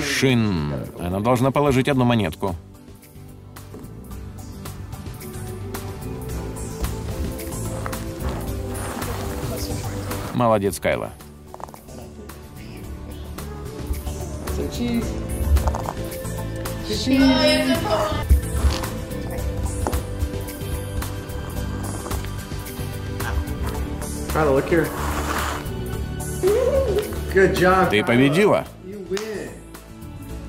Шин. 0.00 0.72
Она 1.00 1.20
должна 1.20 1.50
положить 1.50 1.88
одну 1.88 2.04
монетку. 2.04 2.54
Молодец, 10.36 10.78
Кайла. 10.78 11.12
Ты 27.90 28.04
победила. 28.04 28.66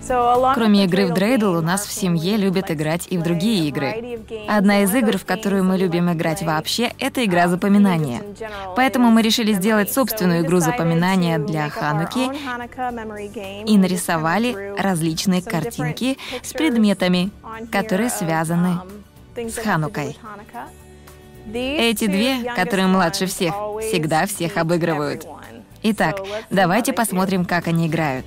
Кроме 0.07 0.85
игры 0.85 1.05
в 1.05 1.13
Дрейдл, 1.13 1.57
у 1.57 1.61
нас 1.61 1.85
в 1.85 1.91
семье 1.91 2.37
любят 2.37 2.71
играть 2.71 3.07
и 3.09 3.17
в 3.17 3.23
другие 3.23 3.67
игры. 3.67 4.19
Одна 4.47 4.83
из 4.83 4.95
игр, 4.95 5.17
в 5.17 5.25
которую 5.25 5.63
мы 5.63 5.77
любим 5.77 6.11
играть 6.11 6.41
вообще, 6.43 6.93
это 6.99 7.23
игра 7.25 7.47
запоминания. 7.47 8.21
Поэтому 8.75 9.11
мы 9.11 9.21
решили 9.21 9.53
сделать 9.53 9.91
собственную 9.91 10.45
игру 10.45 10.59
запоминания 10.59 11.39
для 11.39 11.69
Хануки 11.69 12.29
и 13.69 13.77
нарисовали 13.77 14.73
различные 14.77 15.41
картинки 15.41 16.17
с 16.41 16.53
предметами, 16.53 17.31
которые 17.71 18.09
связаны 18.09 18.79
с 19.35 19.55
Ханукой. 19.57 20.17
Эти 21.53 22.07
две, 22.07 22.53
которые 22.55 22.87
младше 22.87 23.25
всех, 23.25 23.53
всегда 23.81 24.25
всех 24.25 24.57
обыгрывают. 24.57 25.25
Итак, 25.83 26.19
давайте 26.49 26.93
посмотрим, 26.93 27.45
как 27.45 27.67
они 27.67 27.87
играют. 27.87 28.25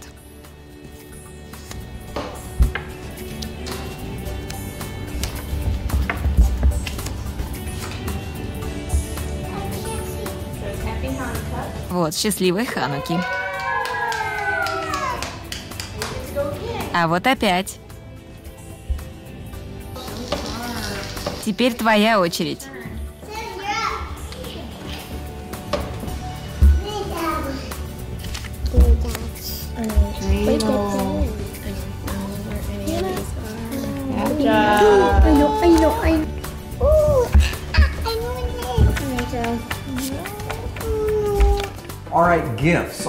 Вот, 12.00 12.14
счастливой 12.14 12.64
Хануки. 12.64 13.20
А 16.94 17.06
вот 17.06 17.26
опять. 17.26 17.78
Теперь 21.44 21.74
твоя 21.74 22.18
очередь. 22.18 22.66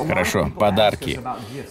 Хорошо, 0.08 0.52
подарки. 0.58 1.19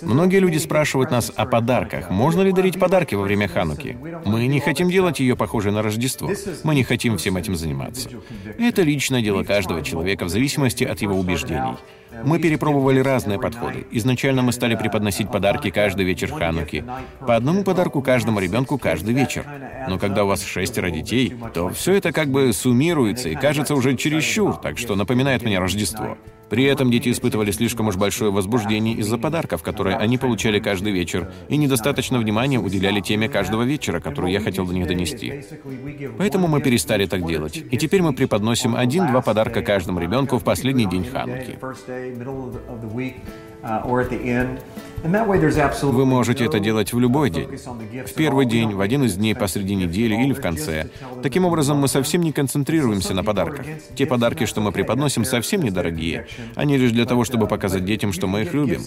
Многие 0.03 0.39
люди 0.39 0.59
спрашивают 0.59 1.11
нас 1.11 1.33
о 1.35 1.47
подарках. 1.47 2.11
Можно 2.11 2.43
ли 2.43 2.53
дарить 2.53 2.79
подарки 2.79 3.15
во 3.15 3.23
время 3.23 3.49
Хануки? 3.49 3.97
Мы 4.25 4.47
не 4.47 4.61
хотим 4.61 4.91
делать 4.91 5.21
ее 5.21 5.37
похожей 5.37 5.73
на 5.73 5.83
Рождество. 5.83 6.31
Мы 6.65 6.75
не 6.75 6.85
хотим 6.85 7.17
всем 7.17 7.37
этим 7.37 7.57
заниматься. 7.57 8.11
Это 8.59 8.83
личное 8.83 9.23
дело 9.23 9.43
каждого 9.45 9.83
человека 9.83 10.25
в 10.25 10.29
зависимости 10.29 10.85
от 10.85 11.01
его 11.01 11.19
убеждений. 11.19 11.77
Мы 12.25 12.39
перепробовали 12.39 13.01
разные 13.01 13.39
подходы. 13.39 13.87
Изначально 13.93 14.43
мы 14.43 14.53
стали 14.53 14.75
преподносить 14.75 15.31
подарки 15.31 15.71
каждый 15.71 16.05
вечер 16.05 16.33
Хануки. 16.33 16.85
По 17.21 17.37
одному 17.37 17.63
подарку 17.63 18.03
каждому 18.03 18.41
ребенку 18.41 18.79
каждый 18.79 19.15
вечер. 19.15 19.47
Но 19.89 19.99
когда 19.99 20.25
у 20.25 20.27
вас 20.27 20.45
шестеро 20.45 20.91
детей, 20.91 21.35
то 21.55 21.71
все 21.71 21.95
это 21.95 22.13
как 22.13 22.29
бы 22.29 22.53
суммируется 22.53 23.29
и 23.29 23.35
кажется 23.35 23.75
уже 23.75 23.97
чересчур, 23.97 24.57
так 24.57 24.79
что 24.79 24.97
напоминает 24.97 25.43
мне 25.43 25.59
Рождество. 25.59 26.19
При 26.51 26.65
этом 26.65 26.91
дети 26.91 27.11
испытывали 27.11 27.53
слишком 27.53 27.87
уж 27.87 27.97
большое 27.97 28.33
возбуждение 28.33 28.97
из-за 28.97 29.17
подарков, 29.19 29.63
которые 29.63 29.97
они 29.97 30.19
получали 30.19 30.59
каждый 30.59 30.93
вечер, 30.93 31.33
и 31.49 31.57
недостаточно 31.57 32.19
внимания 32.19 32.59
уделяли 32.59 33.01
теме 33.01 33.29
каждого 33.29 33.63
вечера, 33.63 34.01
которую 34.01 34.33
я 34.33 34.41
хотел 34.41 34.67
до 34.67 34.75
них 34.75 34.87
донести. 34.87 35.45
Поэтому 36.19 36.49
мы 36.49 36.61
перестали 36.61 37.07
так 37.07 37.25
делать. 37.25 37.57
И 37.71 37.77
теперь 37.77 38.03
мы 38.03 38.13
преподносим 38.13 38.75
один-два 38.75 39.23
подарка 39.23 39.63
каждому 39.63 40.01
ребенку 40.01 40.39
в 40.39 40.45
последний 40.45 40.87
день 40.87 41.05
Хануки. 41.05 41.59
Вы 45.03 46.07
можете 46.07 46.45
это 46.45 46.61
делать 46.61 46.93
в 46.93 46.99
любой 46.99 47.31
день. 47.31 47.49
В 48.07 48.15
первый 48.15 48.47
день, 48.47 48.75
в 48.75 48.81
один 48.81 49.05
из 49.05 49.15
дней 49.17 49.35
посреди 49.35 49.75
недели 49.75 50.15
или 50.15 50.33
в 50.33 50.41
конце. 50.41 50.89
Таким 51.23 51.45
образом, 51.45 51.79
мы 51.79 51.89
совсем 51.89 52.23
не 52.23 52.33
концентрируемся 52.33 53.15
на 53.15 53.25
подарках. 53.25 53.67
Те 53.95 54.07
подарки, 54.07 54.47
что 54.47 54.61
мы 54.61 54.73
преподносим, 54.73 55.25
совсем 55.25 55.63
недорогие. 55.63 56.27
Они 56.55 56.77
лишь 56.77 56.93
для 56.93 57.07
того, 57.07 57.25
чтобы 57.25 57.47
показать 57.47 57.85
детям, 57.85 58.13
что 58.13 58.27
мы 58.27 58.43
их 58.43 58.55
любим. 58.55 58.83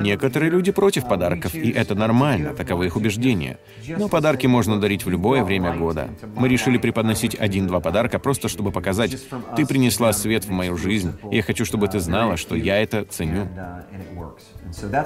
Некоторые 0.00 0.50
люди 0.50 0.72
против 0.72 1.06
подарков, 1.08 1.54
и 1.54 1.70
это 1.70 1.94
нормально, 1.94 2.54
таковы 2.54 2.86
их 2.86 2.96
убеждения. 2.96 3.58
Но 3.86 4.08
подарки 4.08 4.46
можно 4.46 4.80
дарить 4.80 5.04
в 5.04 5.10
любое 5.10 5.44
время 5.44 5.74
года. 5.76 6.08
Мы 6.36 6.48
решили 6.48 6.78
преподносить 6.78 7.34
один-два 7.34 7.80
подарка, 7.80 8.18
просто 8.18 8.48
чтобы 8.48 8.72
показать, 8.72 9.16
ты 9.56 9.66
принесла 9.66 10.12
свет 10.12 10.44
в 10.44 10.50
мою 10.50 10.76
жизнь, 10.76 11.12
и 11.30 11.36
я 11.36 11.42
хочу, 11.42 11.64
чтобы 11.64 11.88
ты 11.88 12.00
знала, 12.00 12.36
что 12.36 12.54
я 12.54 12.78
это 12.78 13.04
ценю. 13.04 13.48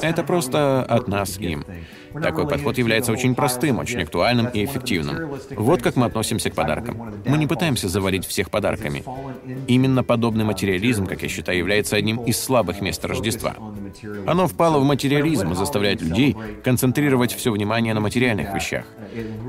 Это 0.03 0.22
просто 0.22 0.83
от 0.83 1.09
нас 1.09 1.38
им. 1.38 1.64
Такой 2.22 2.48
подход 2.48 2.79
является 2.79 3.12
очень 3.12 3.35
простым, 3.35 3.79
очень 3.79 4.03
актуальным 4.03 4.46
и 4.46 4.64
эффективным. 4.64 5.38
Вот 5.50 5.83
как 5.83 5.96
мы 5.96 6.07
относимся 6.07 6.50
к 6.50 6.55
подаркам. 6.55 7.12
Мы 7.27 7.38
не 7.38 7.46
пытаемся 7.46 7.88
завалить 7.88 8.27
всех 8.27 8.50
подарками. 8.50 9.05
Именно 9.66 10.05
подобный 10.05 10.44
материализм, 10.44 11.07
как 11.07 11.22
я 11.22 11.29
считаю, 11.29 11.59
является 11.59 11.96
одним 11.96 12.22
из 12.24 12.40
слабых 12.40 12.81
мест 12.81 13.05
Рождества. 13.05 13.55
Оно 14.26 14.46
впало 14.46 14.78
в 14.78 14.85
материализм 14.85 15.52
и 15.52 15.54
заставляет 15.54 16.02
людей 16.02 16.37
концентрировать 16.62 17.33
все 17.35 17.52
внимание 17.52 17.94
на 17.94 18.00
материальных 18.00 18.54
вещах. 18.54 18.85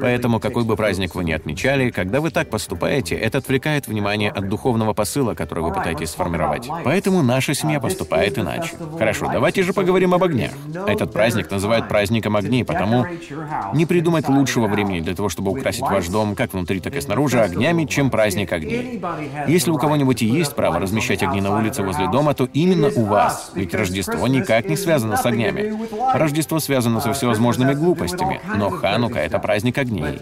Поэтому, 0.02 0.40
какой 0.40 0.64
бы 0.64 0.76
праздник 0.76 1.16
вы 1.16 1.24
ни 1.24 1.32
отмечали, 1.32 1.90
когда 1.90 2.22
вы 2.22 2.32
так 2.32 2.50
поступаете, 2.50 3.16
это 3.16 3.40
отвлекает 3.40 3.88
внимание 3.88 4.30
от 4.30 4.50
духовного 4.50 4.94
посыла, 4.94 5.34
который 5.34 5.64
вы 5.64 5.74
пытаетесь 5.74 6.10
сформировать. 6.10 6.68
Поэтому 6.84 7.24
наша 7.24 7.54
семья 7.54 7.80
поступает 7.80 8.38
иначе. 8.38 8.76
Хорошо, 8.98 9.30
давайте 9.32 9.64
же 9.64 9.74
поговорим 9.74 10.14
об 10.14 10.24
огнях. 10.24 10.52
Этот 10.88 11.14
праздник 11.14 11.50
называют 11.52 11.88
праздником 11.88 12.36
огней, 12.36 12.64
потому 12.64 13.06
не 13.74 13.86
придумать 13.86 14.28
лучшего 14.28 14.68
времени 14.68 15.00
для 15.02 15.16
того, 15.16 15.30
чтобы 15.30 15.52
украсить 15.52 15.82
ваш 15.82 16.08
дом 16.08 16.36
как 16.36 16.54
внутри, 16.54 16.80
так 16.80 16.96
и 16.96 17.02
снаружи 17.02 17.40
огнями, 17.40 17.86
чем 17.86 18.10
праздник 18.10 18.52
огней. 18.52 19.02
Если 19.48 19.72
у 19.72 19.78
кого-нибудь 19.78 20.22
и 20.22 20.26
есть 20.26 20.56
право 20.56 20.80
размещать 20.80 21.24
огни 21.24 21.42
на 21.42 21.58
улице 21.58 21.84
возле 21.84 22.08
дома, 22.10 22.34
то 22.34 22.48
именно 22.54 22.90
у 22.96 23.06
вас, 23.06 23.52
ведь 23.56 23.74
Рождество 23.74 24.28
никак 24.36 24.70
не 24.70 24.76
связано 24.76 25.18
с 25.18 25.26
огнями. 25.26 25.74
Рождество 26.14 26.60
связано 26.60 27.02
со 27.02 27.14
всевозможными 27.14 27.74
глупостями, 27.74 28.40
но 28.56 28.70
Ханука— 28.70 29.20
это 29.20 29.40
праздник 29.40 29.78
огней. 29.78 30.20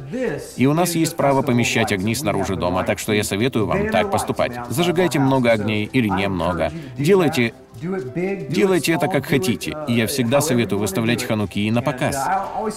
И 0.58 0.66
у 0.66 0.74
нас 0.74 0.96
есть 0.96 1.16
право 1.16 1.42
помещать 1.42 1.92
огни 1.92 2.16
снаружи 2.16 2.56
дома, 2.56 2.84
так 2.84 3.00
что 3.00 3.14
я 3.14 3.24
советую 3.24 3.66
вам 3.66 3.90
так 3.90 4.12
поступать. 4.12 4.54
Зажигайте 4.70 5.20
много 5.20 5.52
огней 5.52 5.86
или 5.86 6.08
немного. 6.08 6.72
Делайте 6.98 7.54
Делайте 8.50 8.94
это 8.94 9.08
как 9.08 9.26
хотите, 9.26 9.76
и 9.88 9.94
я 9.94 10.08
всегда 10.08 10.42
советую 10.42 10.80
выставлять 10.80 11.24
хануки 11.24 11.70
на 11.70 11.82
показ. 11.82 12.18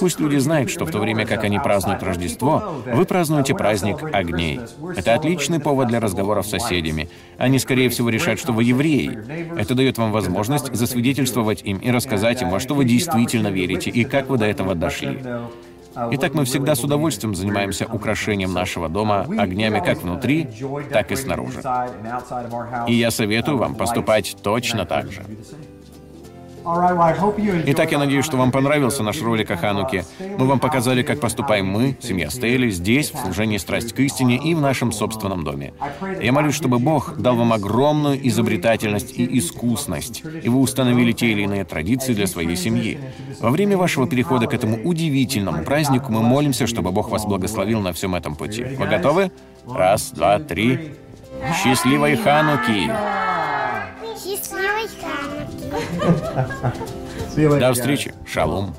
Пусть 0.00 0.18
люди 0.20 0.36
знают, 0.36 0.70
что 0.70 0.84
в 0.84 0.90
то 0.90 0.98
время 0.98 1.26
как 1.26 1.44
они 1.44 1.58
празднуют 1.58 2.02
Рождество, 2.02 2.82
вы 2.86 3.04
празднуете 3.04 3.54
праздник 3.54 3.98
огней. 4.12 4.60
Это 4.96 5.14
отличный 5.14 5.60
повод 5.60 5.88
для 5.88 6.00
разговоров 6.00 6.46
с 6.46 6.50
соседями. 6.50 7.08
Они, 7.38 7.58
скорее 7.58 7.88
всего, 7.88 8.08
решат, 8.08 8.38
что 8.38 8.52
вы 8.52 8.64
евреи. 8.64 9.18
Это 9.58 9.74
дает 9.74 9.98
вам 9.98 10.12
возможность 10.12 10.74
засвидетельствовать 10.74 11.62
им 11.62 11.78
и 11.78 11.90
рассказать 11.90 12.42
им, 12.42 12.50
во 12.50 12.60
что 12.60 12.74
вы 12.74 12.84
действительно 12.84 13.48
верите 13.48 13.90
и 13.90 14.04
как 14.04 14.28
вы 14.28 14.38
до 14.38 14.46
этого 14.46 14.74
дошли. 14.74 15.18
Итак, 16.10 16.34
мы 16.34 16.44
всегда 16.44 16.74
с 16.74 16.84
удовольствием 16.84 17.34
занимаемся 17.34 17.86
украшением 17.86 18.52
нашего 18.52 18.88
дома 18.88 19.26
огнями 19.38 19.80
как 19.80 20.02
внутри, 20.02 20.48
так 20.90 21.10
и 21.12 21.16
снаружи. 21.16 21.62
И 22.86 22.94
я 22.94 23.10
советую 23.10 23.58
вам 23.58 23.74
поступать 23.74 24.36
точно 24.42 24.84
так 24.84 25.10
же. 25.10 25.24
Итак, 27.66 27.92
я 27.92 27.98
надеюсь, 27.98 28.24
что 28.24 28.36
вам 28.36 28.50
понравился 28.50 29.04
наш 29.04 29.22
ролик 29.22 29.50
о 29.52 29.56
Хануке. 29.56 30.04
Мы 30.18 30.46
вам 30.46 30.58
показали, 30.58 31.02
как 31.02 31.20
поступаем 31.20 31.66
мы, 31.66 31.96
семья 32.00 32.28
Стейли, 32.28 32.70
здесь, 32.70 33.12
в 33.12 33.18
служении 33.18 33.56
страсть 33.58 33.92
к 33.92 34.00
истине 34.00 34.36
и 34.36 34.54
в 34.54 34.60
нашем 34.60 34.90
собственном 34.90 35.44
доме. 35.44 35.74
Я 36.20 36.32
молюсь, 36.32 36.54
чтобы 36.56 36.80
Бог 36.80 37.16
дал 37.18 37.36
вам 37.36 37.52
огромную 37.52 38.26
изобретательность 38.26 39.16
и 39.16 39.38
искусность, 39.38 40.24
и 40.42 40.48
вы 40.48 40.58
установили 40.58 41.12
те 41.12 41.28
или 41.28 41.42
иные 41.42 41.64
традиции 41.64 42.14
для 42.14 42.26
своей 42.26 42.56
семьи. 42.56 42.98
Во 43.40 43.50
время 43.50 43.76
вашего 43.76 44.08
перехода 44.08 44.46
к 44.46 44.54
этому 44.54 44.82
удивительному 44.82 45.62
празднику 45.62 46.10
мы 46.10 46.22
молимся, 46.22 46.66
чтобы 46.66 46.90
Бог 46.90 47.10
вас 47.10 47.24
благословил 47.26 47.80
на 47.80 47.92
всем 47.92 48.14
этом 48.16 48.34
пути. 48.34 48.64
Вы 48.64 48.86
готовы? 48.86 49.30
Раз, 49.68 50.10
два, 50.10 50.40
три. 50.40 50.94
Счастливой 51.62 52.16
Хануки! 52.16 53.35
Счастливой 57.18 57.60
Хануки. 57.60 57.60
До 57.60 57.72
встречи. 57.72 58.14
Шалом. 58.26 58.74